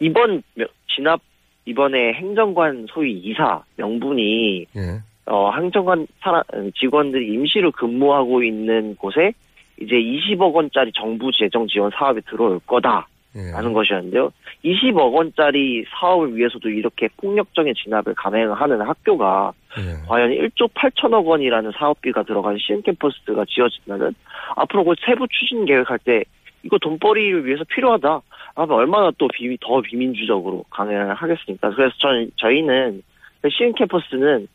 이번 0.00 0.42
명- 0.54 0.68
진압 0.94 1.20
이번에 1.64 2.12
행정관 2.14 2.86
소위 2.92 3.12
이사 3.18 3.62
명분이 3.76 4.66
예. 4.76 5.00
어, 5.26 5.50
행정관 5.56 6.06
사람, 6.20 6.42
직원들이 6.78 7.32
임시로 7.32 7.72
근무하고 7.72 8.42
있는 8.42 8.94
곳에 8.96 9.32
이제 9.80 9.96
20억 9.96 10.52
원짜리 10.52 10.92
정부 10.92 11.30
재정 11.32 11.66
지원 11.66 11.90
사업이 11.90 12.20
들어올 12.22 12.60
거다. 12.66 13.08
예. 13.36 13.50
라는 13.50 13.72
것이었는데요. 13.72 14.30
20억 14.64 15.12
원짜리 15.12 15.84
사업을 15.88 16.36
위해서도 16.36 16.68
이렇게 16.68 17.08
폭력적인 17.16 17.74
진압을 17.74 18.14
감행하는 18.14 18.80
학교가 18.80 19.52
예. 19.78 20.06
과연 20.06 20.30
1조 20.30 20.72
8천억 20.72 21.24
원이라는 21.26 21.72
사업비가 21.76 22.22
들어간 22.22 22.56
시흥 22.58 22.82
캠퍼스가 22.82 23.44
지어진다면 23.48 24.14
앞으로 24.56 24.84
그 24.84 24.94
세부 25.04 25.26
추진 25.28 25.64
계획할 25.64 25.98
때 25.98 26.24
이거 26.62 26.78
돈벌이를 26.78 27.44
위해서 27.44 27.64
필요하다. 27.64 28.20
하면 28.54 28.76
얼마나 28.76 29.10
또 29.18 29.26
비, 29.28 29.56
더 29.60 29.80
비민주적으로 29.80 30.64
강행을 30.70 31.14
하겠습니까? 31.14 31.70
그래서 31.70 31.94
저는, 31.98 32.30
저희는 32.36 33.02
그 33.42 33.50
시흥 33.50 33.72
캠퍼스는 33.74 34.46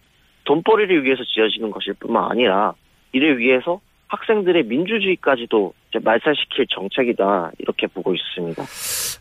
돈벌이를 0.45 1.03
위해서 1.03 1.23
지어지는 1.25 1.69
것일 1.69 1.95
뿐만 1.99 2.31
아니라 2.31 2.73
이를 3.11 3.37
위해서 3.37 3.81
학생들의 4.09 4.63
민주주의까지도 4.65 5.73
말살시킬 6.03 6.65
정책이다. 6.69 7.51
이렇게 7.59 7.87
보고 7.87 8.13
있습니다. 8.13 8.63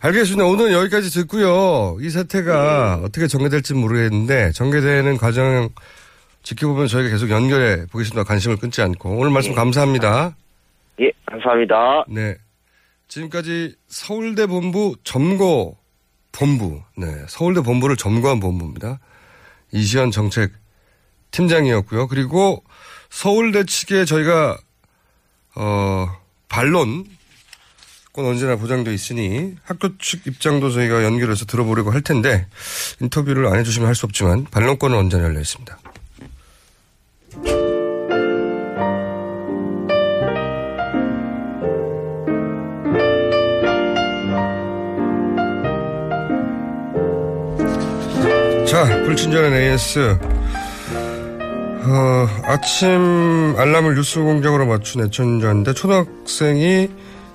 알겠습니다. 0.01 0.45
오늘 0.47 0.73
여기까지 0.73 1.11
듣고요. 1.11 1.99
이 2.01 2.09
사태가 2.11 3.03
어떻게 3.05 3.27
전개될지 3.27 3.75
모르겠는데 3.75 4.53
전개되는 4.53 5.17
과정 5.19 5.69
지켜보면 6.43 6.87
저희가 6.87 7.11
계속 7.11 7.31
연결해 7.31 7.87
보겠습니다. 7.93 8.25
관심을 8.25 8.57
끊지 8.57 8.81
않고. 8.81 9.19
오늘 9.19 9.31
말씀 9.31 9.55
감사합니다. 9.55 10.35
예, 11.01 11.11
감사합니다. 11.27 12.05
네. 12.09 12.37
지금까지 13.09 13.75
서울대 13.87 14.47
본부 14.47 14.95
점거 15.05 15.77
본부, 16.33 16.81
네. 16.97 17.07
서울대 17.27 17.61
본부를 17.61 17.97
점거한 17.97 18.41
본부입니다. 18.41 19.01
이시연 19.73 20.11
정책 20.11 20.53
팀장이었고요. 21.31 22.07
그리고 22.09 22.63
서울대 23.11 23.65
측에 23.65 24.05
저희가, 24.05 24.57
어, 25.61 26.17
반론, 26.49 27.05
건 28.13 28.27
언제나 28.27 28.57
보장돼 28.57 28.95
있으니 28.95 29.57
학교 29.65 29.97
측 29.99 30.27
입장도 30.27 30.71
저희가 30.71 31.05
연결해서 31.05 31.45
들어보려고 31.47 31.91
할 31.93 32.01
텐데 32.03 32.47
인터뷰를 33.01 33.47
안 33.49 33.59
해주시면 33.59 33.87
할 33.87 33.95
수 33.95 34.07
없지만 34.07 34.45
반론권은 34.45 34.97
언제나 34.97 35.25
열려 35.25 35.41
있습니다. 35.41 35.79
자, 48.67 48.85
불친절한 49.05 49.53
AS. 49.55 50.38
어, 51.91 52.27
아침 52.45 53.55
알람을 53.57 53.95
뉴스 53.95 54.21
공장으로 54.21 54.67
맞춘 54.67 55.05
애청자인데 55.05 55.73
초등학생이 55.75 56.91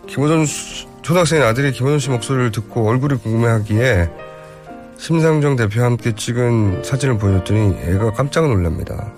김호준 0.08 0.46
씨- 0.46 0.86
초등학생의 1.02 1.44
아들이 1.46 1.72
김호준 1.72 1.98
씨 2.00 2.10
목소리를 2.10 2.52
듣고 2.52 2.88
얼굴이 2.88 3.20
궁금해하기에 3.20 4.10
심상정 4.98 5.56
대표와 5.56 5.88
함께 5.88 6.14
찍은 6.16 6.84
사진을 6.84 7.18
보여줬더니 7.18 7.78
애가 7.84 8.12
깜짝 8.14 8.48
놀랍니다. 8.48 9.12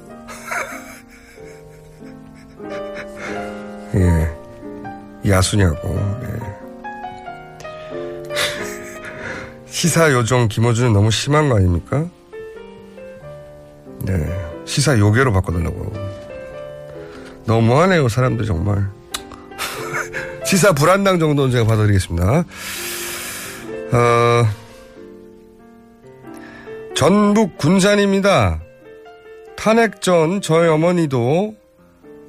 예. 3.96 5.30
야수냐고. 5.30 6.00
예. 6.24 6.30
시사 9.68 10.12
요정 10.14 10.48
김호준은 10.48 10.94
너무 10.94 11.12
심한 11.12 11.50
거 11.50 11.58
아닙니까? 11.58 12.06
네. 14.66 14.72
시사 14.72 14.98
요괴로 15.00 15.32
바꿔달라고. 15.32 15.94
너무하네요, 17.46 18.10
사람들 18.10 18.46
정말. 18.46 18.90
시사 20.46 20.74
불안당 20.74 21.20
정도는 21.20 21.52
제가 21.52 21.66
받아드리겠습니다. 21.66 22.44
어, 23.94 24.48
전북 26.96 27.58
군산입니다. 27.58 28.62
탄핵 29.56 30.02
전 30.02 30.42
저희 30.42 30.68
어머니도 30.68 31.56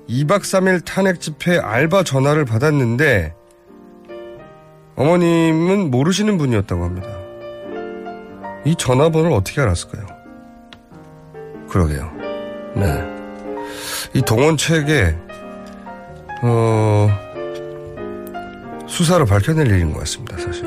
2박 0.09 0.41
3일 0.41 0.85
탄핵 0.85 1.21
집회 1.21 1.59
알바 1.59 2.05
전화를 2.05 2.45
받았는데 2.45 3.35
어머님은 4.95 5.91
모르시는 5.91 6.39
분이었다고 6.39 6.85
합니다. 6.85 7.09
이 8.65 8.75
전화번호를 8.77 9.37
어떻게 9.37 9.61
알았을까요? 9.61 10.07
그러게요. 11.69 12.16
네. 12.77 13.03
이 14.13 14.23
동원 14.23 14.57
책에, 14.57 15.17
어, 16.43 17.09
수사로 18.87 19.25
밝혀낼 19.25 19.67
일인 19.67 19.93
것 19.93 20.01
같습니다, 20.01 20.37
사실. 20.39 20.65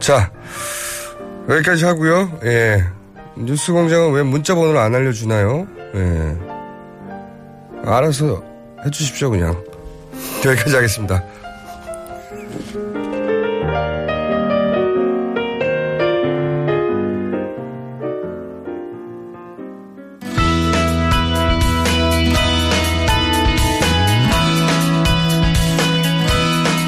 자, 0.00 0.30
여기까지 1.48 1.84
하고요. 1.84 2.38
예. 2.44 2.84
뉴스 3.36 3.72
공장은 3.72 4.12
왜 4.12 4.22
문자 4.22 4.54
번호를 4.54 4.78
안 4.78 4.94
알려주나요? 4.94 5.66
예. 5.94 6.36
알아서 7.84 8.42
해주십시오, 8.84 9.30
그냥. 9.30 9.62
여기까지 10.44 10.74
하겠습니다. 10.74 11.22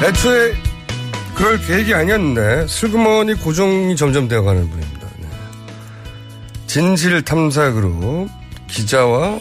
애초에 0.07 0.53
그럴 1.35 1.59
계획이 1.59 1.93
아니었는데 1.93 2.67
슬그머니 2.67 3.33
고정이 3.33 3.95
점점 3.97 4.29
되어가는 4.29 4.69
분입니다. 4.69 5.07
네. 5.17 5.27
진실 6.65 7.21
탐사 7.23 7.71
그룹 7.73 8.29
기자와 8.67 9.39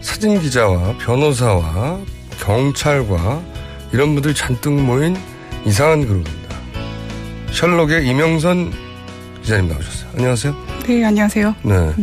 사진 0.00 0.40
기자와 0.40 0.98
변호사와 0.98 2.00
경찰과 2.40 3.42
이런 3.92 4.14
분들이 4.14 4.34
잔뜩 4.34 4.72
모인 4.72 5.16
이상한 5.64 6.00
그룹입니다. 6.00 6.56
셜록의 7.52 8.08
이명선 8.08 8.72
기자님 9.42 9.68
나오셨어요. 9.68 10.10
안녕하세요. 10.14 10.56
네, 10.86 11.04
안녕하세요. 11.04 11.54
네. 11.62 11.94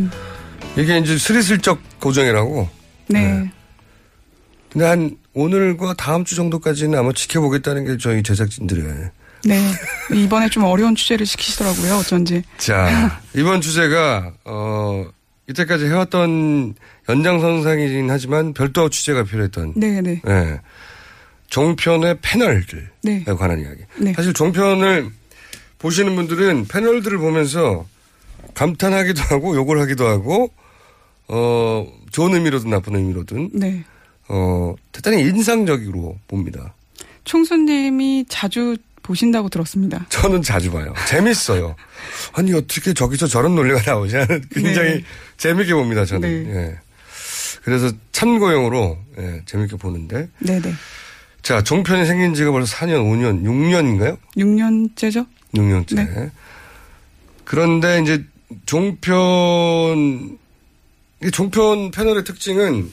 이게 0.78 0.98
이제 1.00 1.18
스리슬쩍 1.18 1.80
고정이라고. 2.00 2.70
네. 3.10 3.52
근데 4.72 4.86
한 4.86 5.18
오늘과 5.38 5.94
다음 5.94 6.26
주 6.26 6.36
정도까지는 6.36 6.98
아마 6.98 7.14
지켜보겠다는 7.14 7.86
게 7.86 7.98
저희 8.00 8.24
제작진들의. 8.24 9.12
네. 9.46 9.72
이번에 10.12 10.50
좀 10.50 10.64
어려운 10.64 10.96
취재를 10.96 11.28
시키시더라고요, 11.28 11.98
어쩐지. 11.98 12.42
자, 12.58 13.22
이번 13.36 13.62
주제가, 13.62 14.34
어, 14.46 15.06
이때까지 15.48 15.86
해왔던 15.86 16.74
연장선상이긴 17.08 18.10
하지만 18.10 18.54
별도 18.54 18.90
취재가 18.90 19.26
필요했던. 19.26 19.74
네, 19.76 20.02
네. 20.02 20.22
예. 20.28 20.60
종편의 21.52 22.18
패널들에 22.24 22.82
네. 23.04 23.24
관한 23.24 23.60
이야기. 23.60 23.82
네. 24.00 24.14
사실 24.14 24.34
종편을 24.34 25.12
보시는 25.78 26.16
분들은 26.16 26.66
패널들을 26.68 27.16
보면서 27.20 27.86
감탄하기도 28.56 29.22
하고 29.30 29.56
욕을 29.56 29.80
하기도 29.82 30.08
하고, 30.08 30.52
어, 31.28 31.86
좋은 32.12 32.34
의미로든 32.34 32.72
나쁜 32.72 32.96
의미로든, 32.96 33.52
네. 33.54 33.86
어, 34.30 34.76
대단히 34.92 35.22
인상적으로 35.22 36.18
봅니다. 36.28 36.74
총수님이 37.24 38.26
자주 38.30 38.78
보신다고 39.04 39.48
들었습니다. 39.50 40.06
저는 40.10 40.42
자주 40.42 40.72
봐요. 40.72 40.94
재밌어요. 41.08 41.76
아니, 42.34 42.54
어떻게 42.54 42.94
저기서 42.94 43.28
저런 43.28 43.56
논리가 43.56 43.82
나오지? 43.86 44.16
하는 44.18 44.44
굉장히 44.52 44.90
네. 44.96 45.04
재밌게 45.38 45.74
봅니다, 45.74 46.04
저는. 46.04 46.44
네. 46.44 46.56
예. 46.56 46.80
그래서 47.64 47.92
참고용으로, 48.12 48.98
예, 49.20 49.42
재밌게 49.46 49.78
보는데. 49.78 50.30
네네. 50.40 50.74
자, 51.42 51.64
종편이 51.64 52.06
생긴 52.06 52.34
지가 52.34 52.52
벌써 52.52 52.76
4년, 52.76 53.04
5년, 53.04 53.44
6년인가요? 53.44 54.18
6년째죠? 54.36 55.26
6년째. 55.54 55.96
네. 55.96 56.32
그런데 57.46 58.02
이제 58.02 58.26
종편, 58.66 60.38
이 61.24 61.32
종편 61.32 61.92
패널의 61.92 62.26
특징은 62.26 62.92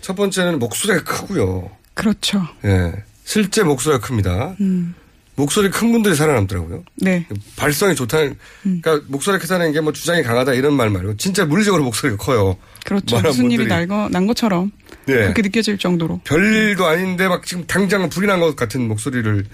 첫 0.00 0.14
번째는 0.16 0.58
목소리가 0.58 1.04
크고요. 1.04 1.70
그렇죠. 1.94 2.42
예. 2.64 2.92
실제 3.24 3.62
목소리가 3.62 4.00
큽니다. 4.06 4.56
음. 4.60 4.94
목소리 5.34 5.70
큰 5.70 5.92
분들이 5.92 6.16
살아남더라고요. 6.16 6.82
네. 6.96 7.24
발성이 7.54 7.94
좋다는, 7.94 8.36
그러니까 8.62 9.00
목소리가 9.06 9.40
크다는 9.40 9.72
게 9.72 9.80
뭐 9.80 9.92
주장이 9.92 10.24
강하다 10.24 10.54
이런 10.54 10.74
말 10.74 10.90
말고 10.90 11.16
진짜 11.16 11.44
물리적으로 11.44 11.84
목소리가 11.84 12.16
커요. 12.16 12.56
그렇죠. 12.84 13.20
무슨 13.20 13.44
일이 13.46 13.58
분들이. 13.58 13.68
날, 13.68 13.86
거, 13.86 14.08
난 14.10 14.26
것처럼 14.26 14.72
네. 15.06 15.14
그렇게 15.14 15.42
느껴질 15.42 15.78
정도로. 15.78 16.20
별일도 16.24 16.84
아닌데 16.86 17.28
막 17.28 17.46
지금 17.46 17.64
당장 17.68 18.08
불이 18.08 18.26
난 18.26 18.40
것 18.40 18.56
같은 18.56 18.88
목소리를 18.88 19.44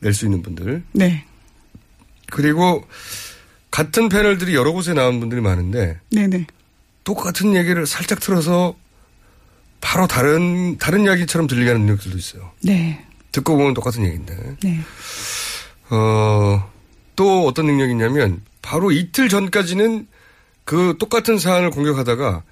낼 0.00 0.14
수 0.14 0.24
있는 0.24 0.40
분들. 0.40 0.82
네. 0.92 1.24
그리고 2.30 2.86
같은 3.70 4.08
패널들이 4.08 4.54
여러 4.54 4.72
곳에 4.72 4.94
나온 4.94 5.20
분들이 5.20 5.42
많은데 5.42 5.98
네네. 6.10 6.46
똑같은 7.04 7.54
얘기를 7.54 7.86
살짝 7.86 8.20
틀어서 8.20 8.74
바로 9.80 10.06
다른 10.06 10.78
다른 10.78 11.04
이야기처럼 11.04 11.46
들리게 11.46 11.70
하는 11.70 11.86
능력들도 11.86 12.18
있어요. 12.18 12.52
네. 12.62 13.04
듣고 13.32 13.56
보면 13.56 13.74
똑같은 13.74 14.04
얘기인데. 14.04 14.56
네. 14.62 14.80
어, 15.90 16.70
또 17.16 17.46
어떤 17.46 17.66
능력이 17.66 17.92
있냐면 17.92 18.42
바로 18.62 18.90
이틀 18.92 19.28
전까지는 19.28 20.06
그 20.64 20.96
똑같은 20.98 21.38
사안을 21.38 21.70
공격하다가 21.70 22.42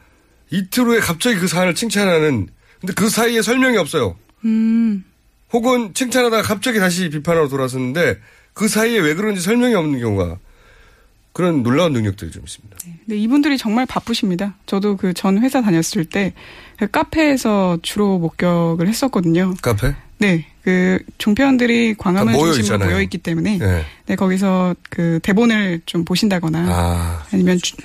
이틀 0.51 0.85
후에 0.85 1.01
갑자기 1.01 1.39
그 1.39 1.47
사안을 1.47 1.75
칭찬하는 1.75 2.49
근데 2.81 2.93
그 2.95 3.09
사이에 3.09 3.43
설명이 3.43 3.77
없어요. 3.77 4.17
음. 4.45 5.05
혹은 5.53 5.95
칭찬하다가 5.95 6.43
갑자기 6.43 6.79
다시 6.79 7.09
비판으로 7.11 7.49
돌아섰는데 7.49 8.19
그 8.53 8.69
사이에 8.69 8.99
왜 8.99 9.15
그런지 9.15 9.41
설명이 9.41 9.75
없는 9.75 10.01
경우가 10.01 10.39
그런 11.39 11.63
놀라운 11.63 11.93
능력들이 11.93 12.33
좀 12.33 12.43
있습니다. 12.43 12.77
네, 13.05 13.17
이분들이 13.17 13.59
정말 13.59 13.87
바쁘십니다. 13.87 14.57
저도 14.67 14.97
그 14.97 15.13
전 15.15 15.39
회사 15.39 15.63
다녔을 15.63 16.05
때그 16.07 16.89
카페에서 16.91 17.79
주로 17.81 18.19
목격을 18.19 18.89
했었거든요. 18.89 19.55
카페? 19.63 19.95
네, 20.19 20.47
그 20.63 20.99
종편들이 21.19 21.95
광화문 21.97 22.33
다 22.33 22.37
모여 22.37 22.53
중심으로 22.53 22.75
있잖아요. 22.75 22.91
모여 22.97 23.03
있기 23.05 23.19
때문에 23.19 23.59
네. 23.59 23.85
네, 24.07 24.17
거기서 24.17 24.75
그 24.91 25.21
대본을 25.23 25.83
좀 25.87 26.05
보신다거나 26.05 26.59
아. 26.69 27.27
아니면 27.33 27.59
주- 27.63 27.77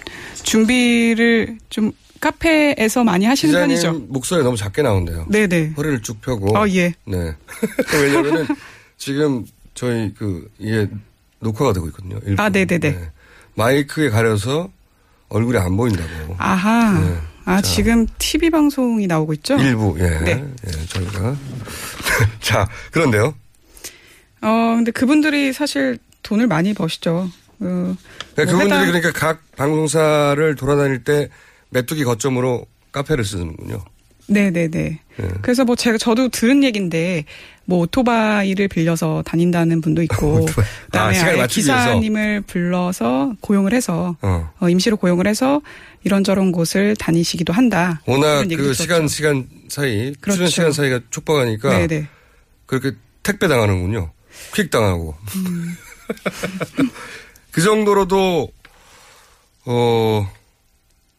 준비를 0.42 1.60
좀 1.70 1.92
카페에서 2.22 3.04
많이 3.04 3.26
하시는 3.26 3.54
편이죠. 3.54 4.06
목소리 4.08 4.44
너무 4.44 4.58
작게 4.58 4.82
나온대요. 4.82 5.28
네네. 5.30 5.74
허리를 5.78 6.02
쭉 6.02 6.20
펴고. 6.22 6.58
어, 6.58 6.68
예. 6.70 6.92
네. 7.06 7.36
왜냐면은 8.02 8.48
지금 8.98 9.46
저희 9.76 10.12
그 10.16 10.50
이게 10.58 10.88
녹화가 11.40 11.74
되고 11.74 11.86
있거든요. 11.90 12.18
일부. 12.26 12.42
아, 12.42 12.50
네네네. 12.50 12.80
네. 12.80 13.12
마이크에 13.56 14.10
가려서 14.10 14.70
얼굴이 15.30 15.58
안 15.58 15.76
보인다고. 15.78 16.36
아하. 16.38 17.00
네. 17.00 17.18
아, 17.46 17.56
자. 17.62 17.62
지금 17.62 18.08
TV 18.20 18.50
방송이 18.50 19.06
나오고 19.08 19.34
있죠? 19.34 19.56
일부, 19.60 19.96
예. 20.00 20.08
네. 20.20 20.46
예, 20.68 20.72
저희가. 20.88 21.36
자, 22.40 22.68
그런데요. 22.92 23.36
어, 24.42 24.74
근데 24.76 24.92
그분들이 24.92 25.52
사실 25.54 25.98
돈을 26.22 26.48
많이 26.48 26.74
버시죠. 26.74 27.30
그, 27.60 27.96
그러니까 28.36 28.36
뭐 28.36 28.46
그분들이 28.46 28.66
해당- 28.80 28.86
그러니까 29.02 29.12
각 29.12 29.42
방송사를 29.56 30.56
돌아다닐 30.56 31.04
때 31.04 31.30
메뚜기 31.70 32.04
거점으로 32.04 32.66
카페를 32.92 33.26
쓰는군요. 33.26 33.84
네네네. 34.28 35.00
예. 35.22 35.28
그래서 35.42 35.64
뭐 35.64 35.76
제가 35.76 35.98
저도 35.98 36.30
들은 36.30 36.64
얘기인데 36.64 37.26
뭐 37.66 37.80
오토바이를 37.80 38.68
빌려서 38.68 39.24
다닌다는 39.26 39.82
분도 39.82 40.02
있고 40.04 40.46
그다음에 40.86 41.20
아, 41.20 41.38
맞추기 41.38 41.68
위해서. 41.68 41.84
기사님을 41.86 42.42
불러서 42.42 43.34
고용을 43.42 43.74
해서 43.74 44.18
어. 44.22 44.52
어, 44.60 44.70
임시로 44.70 44.98
고용을 44.98 45.28
해서 45.28 45.62
이런저런 46.04 46.52
곳을 46.52 46.96
다니시기도 46.98 47.54
한다. 47.54 48.02
워낙 48.06 48.46
그. 48.48 48.74
시간, 48.74 49.08
시간 49.08 49.48
사이, 49.70 50.14
그렇죠. 50.20 50.38
출연 50.38 50.50
시간 50.50 50.72
사이가 50.72 51.00
촉박하니까 51.10 51.70
네네. 51.70 52.08
그렇게 52.66 52.92
택배 53.24 53.48
당하는군요. 53.48 54.12
퀵 54.54 54.70
당하고. 54.70 55.16
음. 55.36 55.78
그 57.52 57.62
정도로도, 57.62 58.52
어, 59.66 60.32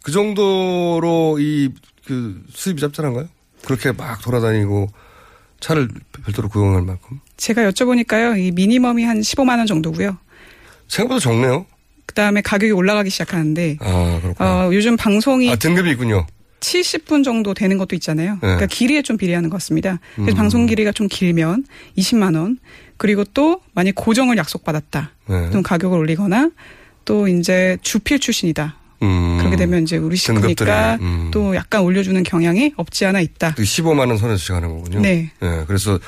그 0.02 0.12
정도로 0.12 1.38
이, 1.40 1.70
그, 2.06 2.42
수입이 2.50 2.80
짭짤한가요? 2.80 3.28
그렇게 3.64 3.92
막 3.92 4.20
돌아다니고 4.20 4.88
차를 5.60 5.88
별도로 6.24 6.48
고용할 6.48 6.82
만큼. 6.82 7.20
제가 7.36 7.70
여쭤보니까요. 7.70 8.38
이 8.38 8.50
미니멈이 8.50 9.04
한 9.04 9.20
15만 9.20 9.58
원 9.58 9.66
정도고요. 9.66 10.18
생각보다 10.88 11.20
적네요. 11.20 11.66
그다음에 12.06 12.42
가격이 12.42 12.72
올라가기 12.72 13.08
시작하는데 13.10 13.78
아, 13.80 14.18
그렇구나. 14.22 14.66
어, 14.66 14.74
요즘 14.74 14.96
방송이 14.96 15.50
아, 15.50 15.56
등급이 15.56 15.90
있군요. 15.92 16.26
70분 16.60 17.24
정도 17.24 17.54
되는 17.54 17.76
것도 17.76 17.94
있잖아요. 17.96 18.38
그러니까 18.40 18.66
길이에 18.66 19.02
좀 19.02 19.16
비례하는 19.16 19.50
것 19.50 19.56
같습니다. 19.56 20.00
그래서 20.14 20.32
음. 20.32 20.36
방송 20.36 20.66
길이가 20.66 20.92
좀 20.92 21.08
길면 21.08 21.64
20만 21.98 22.36
원. 22.36 22.58
그리고 22.96 23.24
또 23.24 23.60
만약 23.74 23.94
고정을 23.96 24.36
약속받았다. 24.36 25.10
네. 25.28 25.48
그럼 25.48 25.62
가격을 25.62 25.98
올리거나 25.98 26.50
또 27.04 27.28
이제 27.28 27.76
주필 27.82 28.18
출신이다. 28.18 28.76
음. 29.04 29.38
그렇게 29.38 29.56
되면 29.56 29.82
이제 29.82 29.96
우리 29.96 30.16
식구니까 30.16 30.98
음. 31.00 31.30
또 31.32 31.54
약간 31.54 31.82
올려주는 31.82 32.22
경향이 32.22 32.74
없지 32.76 33.04
않아 33.06 33.20
있다. 33.20 33.54
15만 33.54 34.08
원 34.08 34.16
선에서 34.16 34.36
시작하는 34.36 34.68
거군요. 34.68 35.00
네. 35.00 35.30
예, 35.42 35.64
그래서 35.66 35.98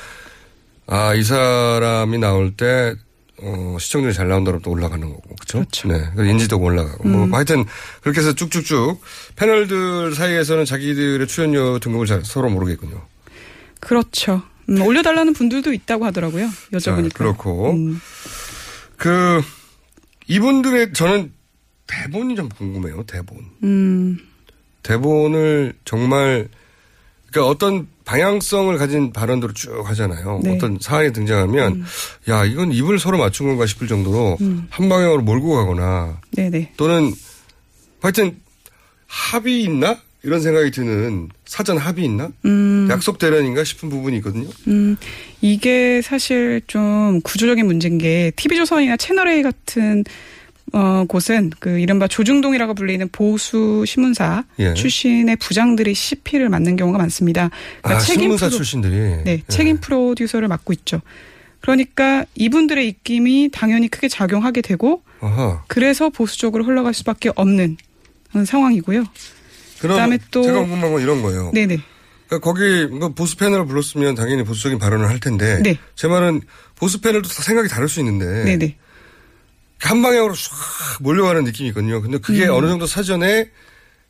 아, 0.87 1.13
이 1.13 1.23
사람이 1.23 2.17
나올 2.17 2.51
때 2.51 2.95
어, 3.39 3.77
시청률이 3.79 4.13
잘 4.13 4.27
나온다면 4.27 4.61
또 4.61 4.71
올라가는 4.71 5.07
거고. 5.07 5.21
그렇죠? 5.47 5.87
네. 5.87 6.09
그래서 6.15 6.31
인지도가 6.31 6.65
올라가고. 6.65 7.07
음. 7.07 7.29
뭐 7.29 7.37
하여튼 7.37 7.65
그렇게 8.01 8.19
해서 8.19 8.33
쭉쭉쭉 8.33 8.99
패널들 9.35 10.15
사이에서는 10.15 10.65
자기들의 10.65 11.27
출연료 11.27 11.79
등급을 11.79 12.07
잘 12.07 12.25
서로 12.25 12.49
모르겠군요. 12.49 12.99
그렇죠. 13.79 14.41
음, 14.69 14.81
올려달라는 14.81 15.33
분들도 15.33 15.71
있다고 15.71 16.05
하더라고요. 16.05 16.49
여쭤보니까. 16.73 17.11
자, 17.11 17.17
그렇고 17.17 17.71
음. 17.71 18.01
그 18.97 19.41
이분들의 20.27 20.93
저는 20.93 21.31
대본이 21.87 22.35
좀 22.35 22.49
궁금해요. 22.49 23.03
대본. 23.03 23.37
음, 23.63 24.17
대본을 24.83 25.73
정말 25.85 26.47
그러니까 27.31 27.49
어떤 27.49 27.87
방향성을 28.05 28.77
가진 28.77 29.11
발언들을 29.11 29.53
쭉 29.53 29.83
하잖아요. 29.89 30.39
네. 30.43 30.55
어떤 30.55 30.77
사안이 30.79 31.11
등장하면 31.11 31.83
야 32.29 32.45
이건 32.45 32.71
입을 32.71 32.99
서로 32.99 33.17
맞춘 33.17 33.47
건가 33.47 33.65
싶을 33.65 33.87
정도로 33.87 34.37
음. 34.41 34.67
한 34.69 34.89
방향으로 34.89 35.21
몰고 35.21 35.55
가거나 35.55 36.21
네네. 36.31 36.73
또는 36.77 37.11
하여튼 38.01 38.37
합의 39.07 39.63
있나 39.63 39.97
이런 40.23 40.41
생각이 40.41 40.71
드는 40.71 41.29
사전 41.45 41.77
합의 41.77 42.05
있나 42.05 42.31
음. 42.45 42.87
약속 42.89 43.17
대련인가 43.17 43.63
싶은 43.63 43.89
부분이 43.89 44.17
있거든요. 44.17 44.49
음, 44.67 44.95
이게 45.41 46.01
사실 46.01 46.61
좀 46.67 47.21
구조적인 47.21 47.65
문제인 47.65 47.97
게 47.97 48.31
TV조선이나 48.35 48.97
채널A 48.97 49.43
같은 49.43 50.03
어, 50.73 51.05
곳은 51.07 51.51
그 51.59 51.79
이른바 51.79 52.07
조중동이라고 52.07 52.73
불리는 52.73 53.07
보수 53.11 53.83
신문사 53.87 54.43
예. 54.59 54.73
출신의 54.73 55.37
부장들이 55.37 55.93
CP를 55.93 56.49
맡는 56.49 56.75
경우가 56.75 56.97
많습니다. 56.97 57.49
아 57.83 57.99
신문사 57.99 58.47
프로- 58.47 58.57
출신들이 58.57 58.93
네, 58.95 59.23
예. 59.27 59.41
책임 59.47 59.77
프로듀서를 59.77 60.47
맡고 60.49 60.73
있죠. 60.73 61.01
그러니까 61.61 62.25
이분들의 62.35 62.87
입김이 62.87 63.49
당연히 63.53 63.87
크게 63.87 64.07
작용하게 64.09 64.61
되고 64.61 65.03
아하. 65.21 65.63
그래서 65.67 66.09
보수적으로 66.09 66.63
흘러갈 66.65 66.93
수밖에 66.93 67.31
없는 67.35 67.77
상황이고요. 68.45 69.03
그럼 69.79 69.95
그다음에 69.95 70.17
또- 70.31 70.43
제가 70.43 70.59
궁금한 70.59 70.91
건 70.91 71.01
이런 71.01 71.21
거예요. 71.21 71.51
네네. 71.53 71.77
그러니까 72.27 72.39
거기 72.51 72.85
뭔가 72.87 73.07
보수 73.09 73.37
패널을 73.37 73.65
불렀으면 73.67 74.15
당연히 74.15 74.43
보수적인 74.43 74.79
발언을 74.79 75.07
할 75.07 75.19
텐데 75.21 75.61
네. 75.63 75.77
제 75.95 76.07
말은 76.09 76.41
보수 76.75 76.99
패널도 76.99 77.29
다 77.29 77.41
생각이 77.41 77.69
다를 77.69 77.87
수 77.87 78.01
있는데 78.01 78.43
네네. 78.43 78.75
한 79.79 80.01
방향으로 80.01 80.33
싹 80.35 80.53
몰려가는 81.01 81.43
느낌이 81.43 81.69
있거든요. 81.69 82.01
근데 82.01 82.17
그게 82.17 82.45
음. 82.45 82.53
어느 82.53 82.67
정도 82.67 82.87
사전에 82.87 83.49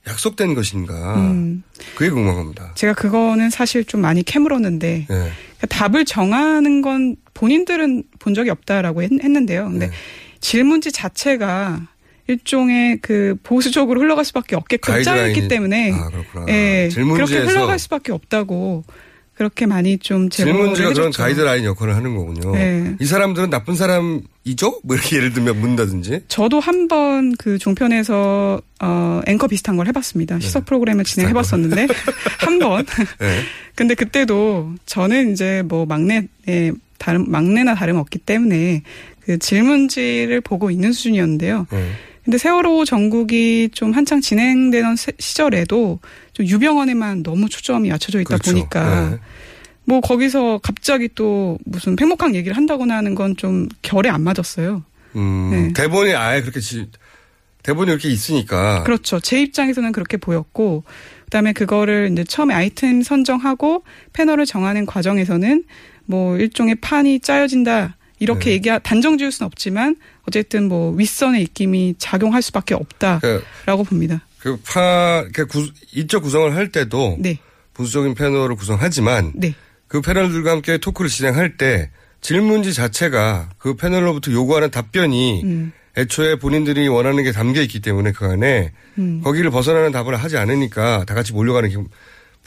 약속된 0.07 0.53
것인가 0.55 1.15
음. 1.15 1.63
그게 1.95 2.09
궁금한 2.09 2.35
겁니다. 2.35 2.71
제가 2.75 2.93
그거는 2.93 3.49
사실 3.49 3.83
좀 3.83 4.01
많이 4.01 4.23
캐물었는데 4.23 4.99
예. 5.01 5.05
그러니까 5.05 5.67
답을 5.69 6.05
정하는 6.05 6.81
건 6.81 7.17
본인들은 7.33 8.03
본 8.19 8.33
적이 8.33 8.51
없다라고 8.51 9.03
했, 9.03 9.11
는데요 9.11 9.69
네. 9.69 9.79
근데 9.79 9.91
질문지 10.39 10.91
자체가 10.91 11.87
일종의 12.27 12.99
그 13.01 13.35
보수적으로 13.43 14.01
흘러갈 14.01 14.25
수밖에 14.25 14.55
없게끔 14.55 15.01
짜였기 15.03 15.47
때문에 15.47 15.93
아, 15.93 16.09
그렇구나. 16.09 16.45
예, 16.49 16.89
그렇게 16.93 17.37
흘러갈 17.37 17.79
수밖에 17.79 18.11
없다고 18.11 18.83
그렇게 19.37 19.67
많이 19.67 19.99
좀 19.99 20.29
질문지가 20.29 20.93
그런. 20.93 21.11
가이드라인 21.11 21.63
역할을 21.63 21.95
하는 21.95 22.15
거군요. 22.15 22.53
네. 22.53 22.95
이 22.99 23.05
사람들은 23.05 23.51
나쁜 23.51 23.75
사람이죠? 23.75 24.81
뭐 24.83 24.95
이렇게 24.95 25.15
예를 25.17 25.31
들면 25.33 25.59
묻는다든지. 25.59 26.21
저도 26.27 26.59
한 26.59 26.87
번 26.87 27.33
그 27.37 27.57
종편에서 27.59 28.59
어 28.81 29.21
앵커 29.27 29.47
비슷한 29.47 29.75
걸 29.77 29.87
해봤습니다. 29.87 30.39
시사 30.39 30.61
프로그램을 30.61 31.03
진행해봤었는데 31.03 31.87
한 32.39 32.57
번. 32.59 32.85
네. 33.19 33.41
근데 33.75 33.93
그때도 33.93 34.73
저는 34.87 35.33
이제 35.33 35.61
뭐 35.67 35.85
막내 35.85 36.27
예, 36.47 36.71
다른 36.97 37.29
막내나 37.29 37.75
다름 37.75 37.97
없기 37.97 38.19
때문에 38.19 38.81
그 39.21 39.37
질문지를 39.37 40.41
보고 40.41 40.71
있는 40.71 40.91
수준이었는데요. 40.93 41.67
네. 41.71 41.91
근데 42.27 42.37
세월호 42.37 42.83
전국이 42.83 43.69
좀 43.71 43.93
한창 43.93 44.19
진행되던 44.19 44.97
세- 44.97 45.13
시절에도 45.17 45.99
좀 46.33 46.45
유병원에만 46.45 47.23
너무 47.23 47.47
초점이 47.47 47.87
맞춰져 47.87 48.19
있다 48.19 48.27
그렇죠. 48.27 48.51
보니까 48.51 49.09
네. 49.11 49.17
뭐 49.85 50.01
거기서 50.01 50.59
갑자기 50.61 51.07
또 51.15 51.57
무슨 51.63 51.95
팽목항 51.95 52.35
얘기를 52.35 52.57
한다거나 52.57 52.97
하는 52.97 53.15
건 53.15 53.37
좀 53.37 53.69
결에 53.81 54.09
안 54.09 54.23
맞았어요. 54.23 54.83
음, 55.15 55.49
네. 55.51 55.73
대본이 55.73 56.13
아예 56.15 56.41
그렇게 56.41 56.59
지, 56.59 56.87
대본이 57.63 57.91
이렇게 57.91 58.09
있으니까. 58.09 58.83
그렇죠. 58.83 59.21
제 59.21 59.41
입장에서는 59.41 59.93
그렇게 59.93 60.17
보였고, 60.17 60.83
그다음에 61.25 61.53
그거를 61.53 62.09
이제 62.11 62.25
처음에 62.25 62.53
아이템 62.53 63.03
선정하고 63.03 63.83
패널을 64.11 64.45
정하는 64.45 64.85
과정에서는 64.85 65.63
뭐 66.05 66.35
일종의 66.37 66.75
판이 66.75 67.21
짜여진다 67.21 67.95
이렇게 68.19 68.45
네. 68.49 68.51
얘기 68.55 68.69
단정 68.83 69.17
지을 69.17 69.31
수는 69.31 69.45
없지만 69.47 69.95
어쨌든 70.27 70.67
뭐 70.67 70.91
윗선의 70.93 71.41
입김이 71.43 71.95
작용할 71.97 72.41
수밖에 72.41 72.75
없다라고 72.75 73.83
봅니다. 73.85 74.21
그 74.39 74.57
파, 74.65 75.25
그 75.33 75.45
구, 75.47 75.67
이쪽 75.93 76.23
구성을 76.23 76.53
할 76.55 76.71
때도. 76.71 77.17
네. 77.19 77.39
보수적인 77.73 78.13
패널을 78.15 78.55
구성하지만. 78.55 79.33
네. 79.35 79.53
그 79.87 80.01
패널들과 80.01 80.51
함께 80.51 80.77
토크를 80.79 81.09
진행할 81.09 81.55
때 81.57 81.89
질문지 82.21 82.73
자체가 82.73 83.49
그 83.57 83.75
패널로부터 83.75 84.31
요구하는 84.31 84.69
답변이 84.69 85.41
음. 85.43 85.71
애초에 85.97 86.35
본인들이 86.35 86.87
원하는 86.89 87.23
게 87.23 87.31
담겨 87.31 87.61
있기 87.61 87.79
때문에 87.79 88.11
그 88.11 88.25
안에 88.25 88.71
음. 88.97 89.21
거기를 89.23 89.49
벗어나는 89.49 89.91
답을 89.91 90.15
하지 90.17 90.37
않으니까 90.37 91.05
다 91.05 91.13
같이 91.13 91.31
몰려가는 91.33 91.69
기- 91.69 91.89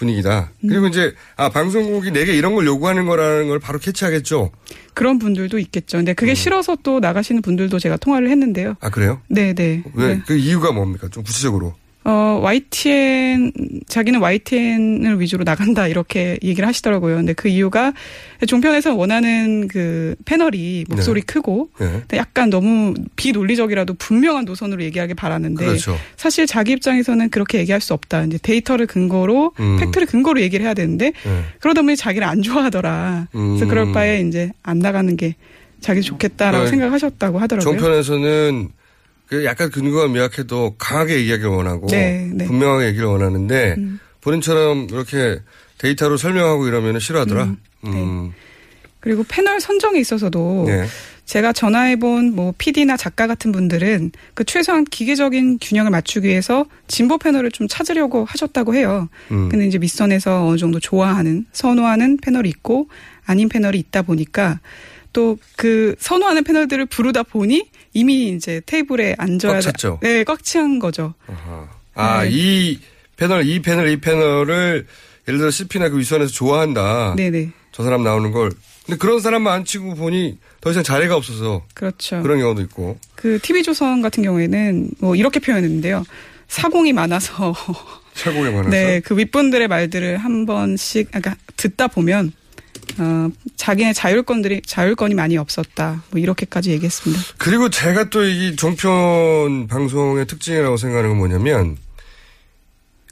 분위기다. 0.01 0.51
그리고 0.61 0.87
음. 0.87 0.89
이제 0.89 1.15
아 1.37 1.51
방송국이 1.51 2.11
내게 2.11 2.35
이런 2.35 2.55
걸 2.55 2.67
요구하는 2.67 3.07
거라는 3.07 3.49
걸 3.49 3.59
바로 3.59 3.79
캐치하겠죠. 3.79 4.51
그런 4.95 5.19
분들도 5.19 5.59
있겠죠. 5.59 5.99
근데 5.99 6.13
음. 6.13 6.15
그게 6.15 6.35
싫어서 6.35 6.77
또 6.83 7.01
나가시는 7.01 7.43
분들도 7.43 7.79
제가 7.79 7.99
통화를 7.99 8.31
했는데요. 8.31 8.77
아 8.81 8.89
그래요? 8.89 9.21
네, 9.29 9.53
네. 9.53 9.83
왜 9.95 10.15
네. 10.15 10.23
그 10.27 10.37
이유가 10.37 10.73
뭡니까? 10.73 11.09
좀 11.11 11.23
구체적으로. 11.23 11.75
어, 12.11 12.41
YTN, 12.43 13.53
자기는 13.87 14.21
YTN을 14.21 15.21
위주로 15.21 15.45
나간다, 15.45 15.87
이렇게 15.87 16.39
얘기를 16.43 16.67
하시더라고요. 16.67 17.17
근데 17.17 17.35
그 17.35 17.49
이유가 17.49 17.93
종편에서 18.45 18.97
원하는 18.97 19.69
그 19.69 20.17
패널이 20.25 20.87
목소리 20.89 21.21
네. 21.21 21.27
크고, 21.27 21.71
네. 21.79 22.03
약간 22.15 22.51
너무 22.51 22.95
비논리적이라도 23.15 23.95
분명한 23.95 24.45
노선으로 24.45 24.83
얘기하길 24.83 25.15
바라는데, 25.15 25.65
그렇죠. 25.65 25.97
사실 26.17 26.47
자기 26.47 26.73
입장에서는 26.73 27.31
그렇게 27.31 27.59
얘기할 27.59 27.81
수 27.81 27.95
없다. 27.95 28.25
이제 28.25 28.39
데이터를 28.43 28.87
근거로, 28.87 29.53
음. 29.61 29.77
팩트를 29.79 30.09
근거로 30.09 30.41
얘기를 30.41 30.65
해야 30.67 30.75
되는데, 30.75 31.13
네. 31.23 31.45
그러다 31.61 31.83
보니 31.83 31.97
자기를 31.97 32.27
안 32.27 32.43
좋아하더라. 32.43 33.29
그래서 33.31 33.65
음. 33.65 33.69
그럴 33.69 33.93
바에 33.93 34.21
이제 34.23 34.51
안 34.65 34.81
나가는 34.81 35.17
게 35.17 35.37
자기 35.81 36.03
좋겠다라고 36.03 36.65
네. 36.65 36.71
생각하셨다고 36.71 37.39
하더라고요. 37.39 37.79
종편에서는 37.79 38.69
그 38.69 38.80
약간 39.45 39.71
근거가 39.71 40.09
미약해도 40.09 40.75
강하게 40.79 41.19
얘기하기를 41.21 41.51
원하고 41.51 41.87
네, 41.89 42.31
네. 42.33 42.47
분명하게 42.47 42.87
얘기를 42.87 43.07
원하는데 43.07 43.75
음. 43.79 44.01
본인처럼 44.21 44.89
이렇게 44.91 45.41
데이터로 45.79 46.17
설명하고 46.17 46.67
이러면 46.67 46.99
싫어하더라. 46.99 47.45
음, 47.45 47.57
음. 47.85 48.33
그리고 48.99 49.25
패널 49.27 49.61
선정에 49.61 49.99
있어서도 49.99 50.65
네. 50.67 50.85
제가 51.25 51.53
전화해본 51.53 52.35
뭐 52.35 52.53
PD나 52.59 52.97
작가 52.97 53.29
같은 53.29 53.53
분들은 53.53 54.11
그 54.35 54.45
최소한 54.45 54.85
기계적인 54.85 55.59
균형을 55.61 55.91
맞추기 55.91 56.27
위해서 56.27 56.67
진보 56.89 57.19
패널을 57.19 57.53
좀 57.53 57.69
찾으려고 57.69 58.25
하셨다고 58.25 58.75
해요. 58.75 59.09
음. 59.31 59.49
근데 59.49 59.67
이제 59.67 59.79
밑선에서 59.79 60.49
어느 60.49 60.59
정도 60.59 60.81
좋아하는, 60.81 61.47
선호하는 61.53 62.19
패널이 62.19 62.49
있고 62.49 62.89
아닌 63.25 63.49
패널이 63.49 63.79
있다 63.79 64.03
보니까 64.03 64.59
또 65.13 65.37
그 65.57 65.95
선호하는 65.99 66.45
패널들을 66.45 66.87
부르다 66.87 67.23
보니 67.23 67.69
이미 67.93 68.31
이제 68.31 68.61
테이블에 68.67 69.17
앉아야 69.19 69.55
꽉 69.55 69.61
찼죠? 69.61 69.99
네, 70.03 70.25
꽉찬 70.25 70.79
거죠. 70.79 71.15
아, 71.95 72.23
네. 72.23 72.31
이 72.33 72.79
패널, 73.17 73.47
이 73.47 73.61
패널, 73.61 73.89
이 73.89 74.01
패널을 74.01 74.87
예를 75.29 75.39
들어 75.39 75.51
CP나 75.51 75.89
그 75.89 75.99
위선에서 75.99 76.33
좋아한다. 76.33 77.15
네네. 77.17 77.51
저 77.73 77.83
사람 77.83 78.03
나오는 78.03 78.31
걸. 78.33 78.51
근데 78.87 78.99
그런 78.99 79.21
사람만 79.21 79.53
안 79.53 79.65
치고 79.65 79.95
보니 79.95 80.39
더 80.61 80.71
이상 80.71 80.83
자리가 80.83 81.15
없어서 81.17 81.65
그렇죠. 81.75 82.23
그런 82.23 82.39
경우도 82.39 82.63
있고. 82.63 82.99
그 83.15 83.39
TV조선 83.41 84.03
같은 84.03 84.23
경우에는 84.23 84.91
뭐 84.99 85.15
이렇게 85.15 85.39
표현했는데요. 85.39 86.05
사공이 86.49 86.93
많아서 86.93 87.55
최고에 88.15 88.51
많아서. 88.51 88.71
네, 88.71 89.01
그 89.01 89.17
윗분들의 89.17 89.69
말들을 89.69 90.17
한 90.17 90.47
번씩, 90.47 91.15
아까 91.15 91.37
듣다 91.57 91.87
보면, 91.87 92.33
어, 92.99 93.29
자기네 93.57 93.93
자율권들이, 93.93 94.63
자율권이 94.67 95.15
많이 95.15 95.37
없었다. 95.37 96.03
뭐, 96.11 96.21
이렇게까지 96.21 96.71
얘기했습니다. 96.73 97.23
그리고 97.39 97.69
제가 97.71 98.11
또 98.11 98.23
이 98.25 98.57
종편 98.57 99.67
방송의 99.69 100.27
특징이라고 100.27 100.77
생각하는 100.77 101.11
건 101.11 101.19
뭐냐면 101.19 101.77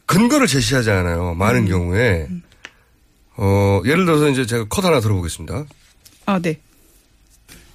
근거를 0.07 0.47
제시하지 0.47 0.91
않아요. 0.91 1.35
많은 1.35 1.66
경우에. 1.66 2.29
어, 3.37 3.81
예를 3.85 4.05
들어서 4.05 4.29
이제 4.29 4.47
제가 4.47 4.64
컷 4.69 4.85
하나 4.85 5.01
들어보겠습니다. 5.01 5.64
아, 6.27 6.39
네. 6.41 6.59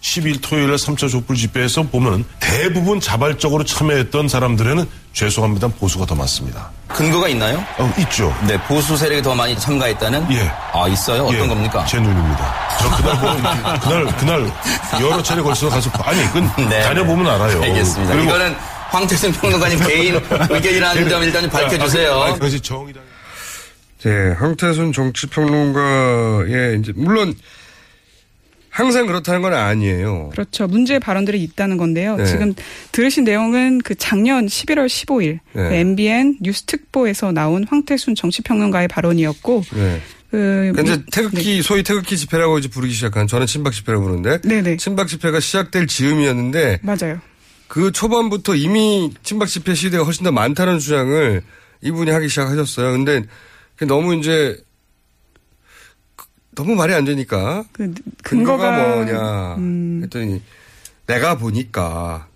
10일 0.04 0.42
토요일에 0.42 0.76
3차 0.76 1.10
촛불 1.10 1.38
집회에서 1.38 1.84
보면 1.84 2.26
대부분 2.40 3.00
자발적으로 3.00 3.64
참여했던 3.64 4.28
사람들에는 4.28 4.86
죄송합니다 5.14 5.70
보수가 5.70 6.06
더 6.06 6.14
많습니다. 6.14 6.70
근거가 6.90 7.30
있나요? 7.30 7.64
어, 7.78 7.92
있죠. 8.00 8.36
네, 8.46 8.62
보수 8.64 8.98
세력이 8.98 9.22
더 9.22 9.34
많이 9.34 9.58
참가했다는? 9.58 10.28
예. 10.34 10.52
아, 10.74 10.88
있어요? 10.90 11.24
어떤 11.24 11.46
예, 11.46 11.48
겁니까? 11.48 11.86
제 11.86 12.00
눈입니다. 12.00 12.54
저 12.80 12.96
그날 12.98 13.16
뭐, 13.18 13.80
그날, 13.80 14.18
그날 14.18 14.52
여러 15.02 15.24
차례 15.24 15.42
걸쳐서 15.42 15.70
가서, 15.70 15.90
아니, 16.04 16.22
그건 16.28 16.52
네. 16.70 16.82
다녀보면 16.82 17.26
알아요. 17.26 17.64
알겠습니다. 17.64 18.14
그리고 18.14 18.30
이거는 18.30 18.56
황태순 18.90 19.32
평론가님 19.32 19.80
개인 19.88 20.16
의견이라는 20.50 21.10
점 21.10 21.24
일단 21.24 21.50
밝혀주세요. 21.50 22.12
아, 22.14 22.28
아, 22.28 22.34
그것이 22.34 22.60
정의당. 22.60 23.02
네, 24.04 24.34
황태순 24.38 24.92
정치평론가의 24.92 26.80
이제 26.80 26.92
물론 26.94 27.34
항상 28.74 29.06
그렇다는 29.06 29.44
건 29.44 29.54
아니에요. 29.54 30.30
그렇죠. 30.32 30.66
문제의 30.68 31.00
발언들이 31.00 31.44
있다는 31.44 31.78
건데요. 31.78 32.16
네. 32.18 32.26
지금 32.26 32.56
들으신 32.92 33.24
내용은 33.24 33.78
그 33.84 33.94
작년 33.94 34.48
11월 34.48 34.88
15일 34.88 35.40
네. 35.54 35.70
그 35.70 35.74
MBN 35.76 36.38
뉴스 36.42 36.64
특보에서 36.64 37.32
나온 37.32 37.66
황태순 37.70 38.16
정치평론가의 38.16 38.88
발언이었고, 38.88 39.64
네. 39.76 40.02
그. 40.32 40.72
그러니까 40.74 40.82
이제 40.82 40.96
미- 40.98 41.04
태극기 41.12 41.62
소위 41.62 41.84
태극기 41.84 42.18
집회라고 42.18 42.58
이제 42.58 42.68
부르기 42.68 42.92
시작한 42.96 43.28
저는 43.28 43.46
친박 43.46 43.74
집회라고 43.74 44.04
부르는데 44.04 44.42
네네. 44.42 44.78
친박 44.78 45.08
집회가 45.08 45.40
시작될 45.40 45.86
즈음이었는데 45.86 46.80
맞아요. 46.82 47.20
그 47.68 47.92
초반부터 47.92 48.56
이미 48.56 49.12
친박 49.22 49.48
집회 49.48 49.76
시대가 49.76 50.04
훨씬 50.04 50.24
더 50.24 50.32
많다는 50.32 50.80
주장을 50.80 51.44
이분이 51.82 52.10
하기 52.10 52.28
시작하셨어요. 52.30 52.92
근데 52.94 53.24
너무 53.88 54.16
이제 54.16 54.58
그- 54.58 54.64
너무 56.56 56.76
말이 56.76 56.94
안 56.94 57.06
되니까 57.06 57.64
그 57.72 57.94
근거가, 58.24 58.72
근거가- 58.72 58.96
뭐냐 58.96 59.56
음. 59.58 60.02
했더니 60.04 60.42
내가 61.08 61.38
보니까 61.38 62.28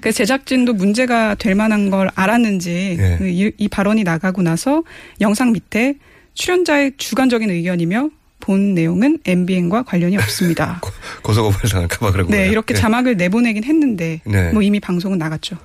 그 0.00 0.12
제작진도 0.12 0.72
문제가 0.74 1.34
될 1.34 1.54
만한 1.54 1.90
걸 1.90 2.10
알았는지 2.14 2.96
네. 2.98 3.16
그 3.18 3.26
이, 3.28 3.52
이 3.56 3.68
발언이 3.68 4.04
나가고 4.04 4.42
나서 4.42 4.82
영상 5.20 5.52
밑에 5.52 5.94
출연자의 6.34 6.92
주관적인 6.96 7.50
의견이며 7.50 8.10
본 8.40 8.74
내용은 8.74 9.18
MBN과 9.24 9.82
관련이 9.84 10.16
없습니다. 10.18 10.80
고소고발 11.22 11.70
당할까봐 11.70 12.12
그런 12.12 12.26
네, 12.28 12.36
거예요. 12.38 12.52
이렇게 12.52 12.74
네. 12.74 12.80
자막을 12.80 13.16
내보내긴 13.16 13.64
했는데 13.64 14.20
네. 14.24 14.52
뭐 14.52 14.62
이미 14.62 14.78
방송은 14.78 15.18
나갔죠. 15.18 15.56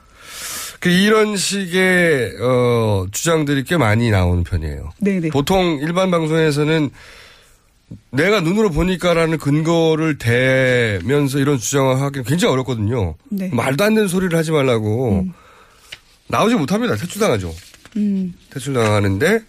그 0.81 0.89
이런 0.89 1.37
식의 1.37 2.33
어, 2.41 3.05
주장들이 3.11 3.63
꽤 3.65 3.77
많이 3.77 4.09
나오는 4.09 4.43
편이에요. 4.43 4.89
네네. 4.99 5.29
보통 5.29 5.77
일반 5.81 6.09
방송에서는 6.11 6.89
내가 8.09 8.41
눈으로 8.41 8.71
보니까라는 8.71 9.37
근거를 9.37 10.17
대면서 10.17 11.37
이런 11.37 11.59
주장을 11.59 12.01
하기 12.01 12.23
굉장히 12.23 12.51
어렵거든요. 12.53 13.13
네. 13.29 13.49
말도 13.53 13.83
안 13.83 13.93
되는 13.93 14.07
소리를 14.07 14.35
하지 14.37 14.51
말라고 14.51 15.27
나오지 16.27 16.55
못합니다. 16.55 16.95
퇴출당하죠. 16.95 17.53
음, 17.97 18.33
퇴출당하는데 18.49 19.41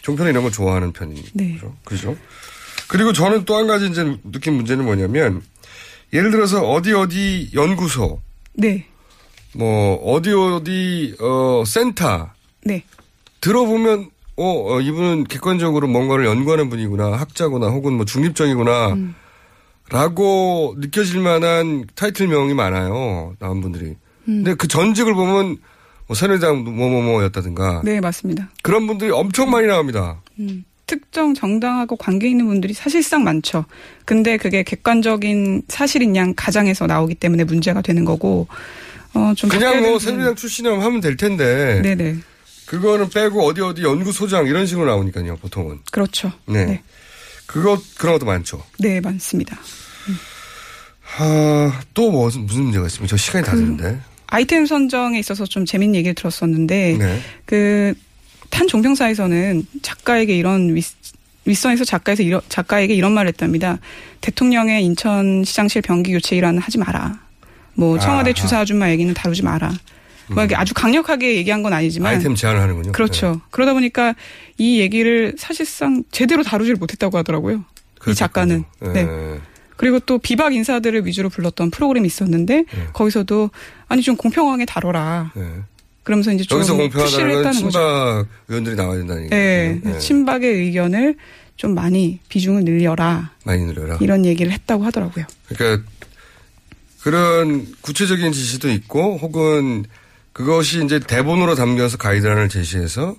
종편은 0.00 0.30
이런 0.30 0.42
걸 0.42 0.52
좋아하는 0.52 0.92
편입니다. 0.92 1.30
네. 1.34 1.58
그죠? 1.84 2.16
그리고 2.88 3.12
저는 3.12 3.44
또 3.44 3.56
한 3.58 3.66
가지 3.66 3.88
이제 3.88 4.04
느낀 4.32 4.54
문제는 4.54 4.84
뭐냐면 4.86 5.42
예를 6.14 6.30
들어서 6.30 6.62
어디 6.66 6.92
어디 6.94 7.50
연구소 7.52 8.20
네, 8.54 8.86
뭐 9.54 9.96
어디 9.96 10.32
어디 10.32 11.14
어 11.20 11.62
센터 11.66 12.30
네, 12.64 12.84
들어보면 13.40 14.10
어, 14.36 14.74
어, 14.74 14.80
이분은 14.80 15.24
객관적으로 15.24 15.88
뭔가를 15.88 16.24
연구하는 16.24 16.70
분이구나 16.70 17.12
학자구나 17.12 17.68
혹은 17.68 17.94
뭐 17.94 18.04
중립적이구나 18.04 18.94
음. 18.94 19.14
라고 19.90 20.74
느껴질 20.78 21.20
만한 21.20 21.84
타이틀명이 21.94 22.54
많아요 22.54 23.34
나온 23.38 23.60
분들이 23.60 23.88
음. 23.88 23.96
근데 24.24 24.54
그 24.54 24.68
전직을 24.68 25.14
보면 25.14 25.58
뭐 26.06 26.14
새누리당 26.16 26.64
뭐뭐뭐였다든가 26.64 27.82
네 27.84 28.00
맞습니다. 28.00 28.50
그런 28.62 28.86
분들이 28.86 29.10
엄청 29.10 29.50
많이 29.50 29.66
나옵니다 29.66 30.22
음, 30.38 30.64
특정 30.86 31.34
정당하고 31.34 31.96
관계 31.96 32.28
있는 32.28 32.46
분들이 32.46 32.74
사실상 32.74 33.24
많죠. 33.24 33.64
근데 34.04 34.36
그게 34.36 34.62
객관적인 34.62 35.62
사실인 35.68 36.16
양 36.16 36.34
가장에서 36.36 36.86
나오기 36.86 37.14
때문에 37.14 37.44
문제가 37.44 37.80
되는 37.80 38.04
거고, 38.04 38.46
어, 39.14 39.32
좀. 39.36 39.50
그냥 39.50 39.82
뭐 39.82 39.98
새누리당 39.98 40.36
출신이라면 40.36 40.84
하면 40.84 41.00
될 41.00 41.16
텐데 41.16 41.80
네네. 41.82 42.16
그거는 42.66 43.10
빼고 43.10 43.44
어디 43.44 43.60
어디 43.60 43.82
연구소장 43.82 44.46
이런 44.46 44.66
식으로 44.66 44.86
나오니까요, 44.86 45.36
보통은. 45.36 45.80
그렇죠. 45.90 46.32
네. 46.46 46.82
그거, 47.46 47.78
그런 47.98 48.14
것도 48.14 48.24
많죠. 48.24 48.64
네, 48.78 49.00
많습니다. 49.00 49.58
아, 51.18 51.80
또 51.92 52.10
무슨, 52.10 52.46
무슨 52.46 52.62
문제가 52.62 52.86
있습니까? 52.86 53.10
저 53.10 53.16
시간이 53.18 53.44
다 53.44 53.52
됐는데. 53.52 54.00
아이템 54.28 54.64
선정에 54.64 55.18
있어서 55.18 55.44
좀 55.44 55.66
재밌는 55.66 55.94
얘기를 55.96 56.14
들었었는데 56.14 56.96
네. 56.98 57.20
그탄 57.44 58.66
종평사에서는 58.66 59.66
작가에게 59.82 60.34
이런 60.34 60.74
윗, 60.74 60.86
윗선에서 61.44 61.84
작가에서 61.84 62.22
이런 62.22 62.40
작가에게 62.48 62.94
이런 62.94 63.12
말을 63.12 63.28
했답니다. 63.28 63.78
대통령의 64.22 64.82
인천시장실 64.86 65.82
변기 65.82 66.12
교체 66.12 66.36
일환은 66.36 66.60
하지 66.62 66.78
마라. 66.78 67.20
뭐 67.74 67.98
청와대 67.98 68.30
아하. 68.30 68.34
주사 68.34 68.58
아줌마 68.60 68.90
얘기는 68.90 69.12
다루지 69.14 69.42
마라. 69.42 69.72
뭐 70.28 70.44
이게 70.44 70.54
아주 70.54 70.72
강력하게 70.72 71.36
얘기한 71.36 71.62
건 71.62 71.72
아니지만 71.72 72.14
아이템 72.14 72.34
제한을 72.34 72.60
하는군요. 72.60 72.92
그렇죠. 72.92 73.40
그러다 73.50 73.74
보니까 73.74 74.14
이 74.56 74.80
얘기를 74.80 75.34
사실상 75.36 76.04
제대로 76.10 76.42
다루질 76.42 76.76
못했다고 76.76 77.18
하더라고요. 77.18 77.64
이 78.08 78.14
작가는. 78.14 78.64
네. 78.80 78.92
네. 78.92 79.40
그리고 79.76 79.98
또 79.98 80.18
비박 80.18 80.54
인사들을 80.54 81.06
위주로 81.06 81.28
불렀던 81.28 81.70
프로그램이 81.70 82.06
있었는데 82.06 82.64
거기서도 82.92 83.50
아니 83.88 84.02
좀 84.02 84.16
공평하게 84.16 84.64
다뤄라. 84.64 85.32
네. 85.34 85.42
그러면서 86.02 86.32
이제 86.32 86.44
좀 86.44 86.58
여기서 86.58 86.76
공평하다는 86.76 87.28
건 87.28 87.38
했다는 87.38 87.62
거죠. 87.62 87.70
친박 87.70 88.26
의원들이 88.48 88.76
나와야 88.76 88.98
된다는 88.98 89.22
얘기죠. 89.22 89.36
네, 89.36 89.80
네. 89.82 89.98
친박의 89.98 90.50
의견을 90.50 91.16
좀 91.56 91.74
많이 91.74 92.18
비중을 92.28 92.64
늘려라 92.64 93.30
많이 93.44 93.64
늘려라. 93.64 93.98
이런 94.00 94.24
얘기를 94.24 94.50
했다고 94.50 94.84
하더라고요. 94.84 95.26
그러니까 95.48 95.84
그런 97.02 97.66
구체적인 97.80 98.32
지시도 98.32 98.70
있고 98.70 99.18
혹은 99.18 99.84
그것이 100.32 100.84
이제 100.84 100.98
대본으로 100.98 101.54
담겨서 101.54 101.96
가이드라인을 101.98 102.48
제시해서 102.48 103.16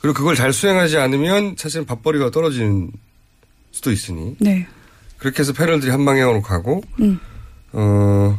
그리고 0.00 0.14
그걸 0.14 0.36
잘 0.36 0.52
수행하지 0.52 0.96
않으면 0.98 1.56
사실은 1.58 1.84
밥벌이가 1.86 2.30
떨어지는 2.30 2.90
수도 3.72 3.90
있으니 3.92 4.36
네. 4.38 4.66
그렇게 5.18 5.40
해서 5.40 5.52
패널들이 5.52 5.90
한 5.90 6.04
방향으로 6.04 6.40
가고 6.42 6.82
음. 7.00 7.18
어 7.72 8.38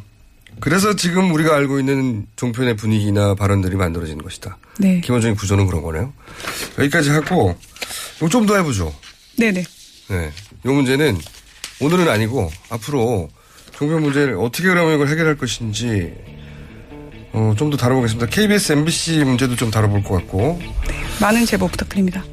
그래서 0.60 0.96
지금 0.96 1.32
우리가 1.34 1.56
알고 1.56 1.80
있는 1.80 2.26
종편의 2.36 2.78
분위기나 2.78 3.36
발언들이 3.36 3.76
만들어지는 3.76 4.24
것이다. 4.24 4.58
네. 4.80 5.02
기본적인 5.02 5.36
구조는 5.36 5.68
그런 5.68 5.84
거네요. 5.84 6.14
여기까지 6.80 7.10
하고 7.12 7.56
좀 8.32 8.46
더 8.48 8.56
해보죠. 8.56 8.94
네네. 9.38 9.64
네. 10.10 10.32
이 10.66 10.68
문제는 10.68 11.18
오늘은 11.82 12.10
아니고 12.10 12.50
앞으로 12.70 13.30
종편 13.78 14.02
문제를 14.02 14.38
어떻게 14.40 14.68
그러면 14.68 14.96
이걸 14.96 15.08
해결할 15.08 15.36
것인지 15.38 16.14
어, 17.34 17.54
좀 17.58 17.70
더 17.70 17.78
다뤄보겠습니다. 17.78 18.26
KBS, 18.28 18.72
MBC 18.74 19.24
문제도 19.24 19.56
좀 19.56 19.70
다뤄볼 19.70 20.04
것 20.04 20.16
같고 20.16 20.60
많은 21.22 21.46
제보 21.46 21.68
부탁드립니다. 21.68 22.24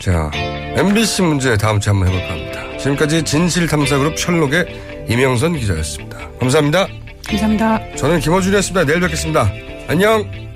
자 0.00 0.30
MBC 0.76 1.22
문제 1.22 1.56
다음 1.56 1.80
주에 1.80 1.92
한번 1.92 2.08
해볼까 2.08 2.32
합니다. 2.32 2.78
지금까지 2.78 3.22
진실탐사그룹 3.24 4.18
셜록의 4.18 5.06
이명선 5.08 5.56
기자였습니다. 5.58 6.16
감사합니다. 6.38 6.86
감사합니다. 7.26 7.94
저는 7.96 8.20
김어준이었습니다. 8.20 8.86
내일 8.86 9.00
뵙겠습니다. 9.00 9.50
안녕. 9.88 10.47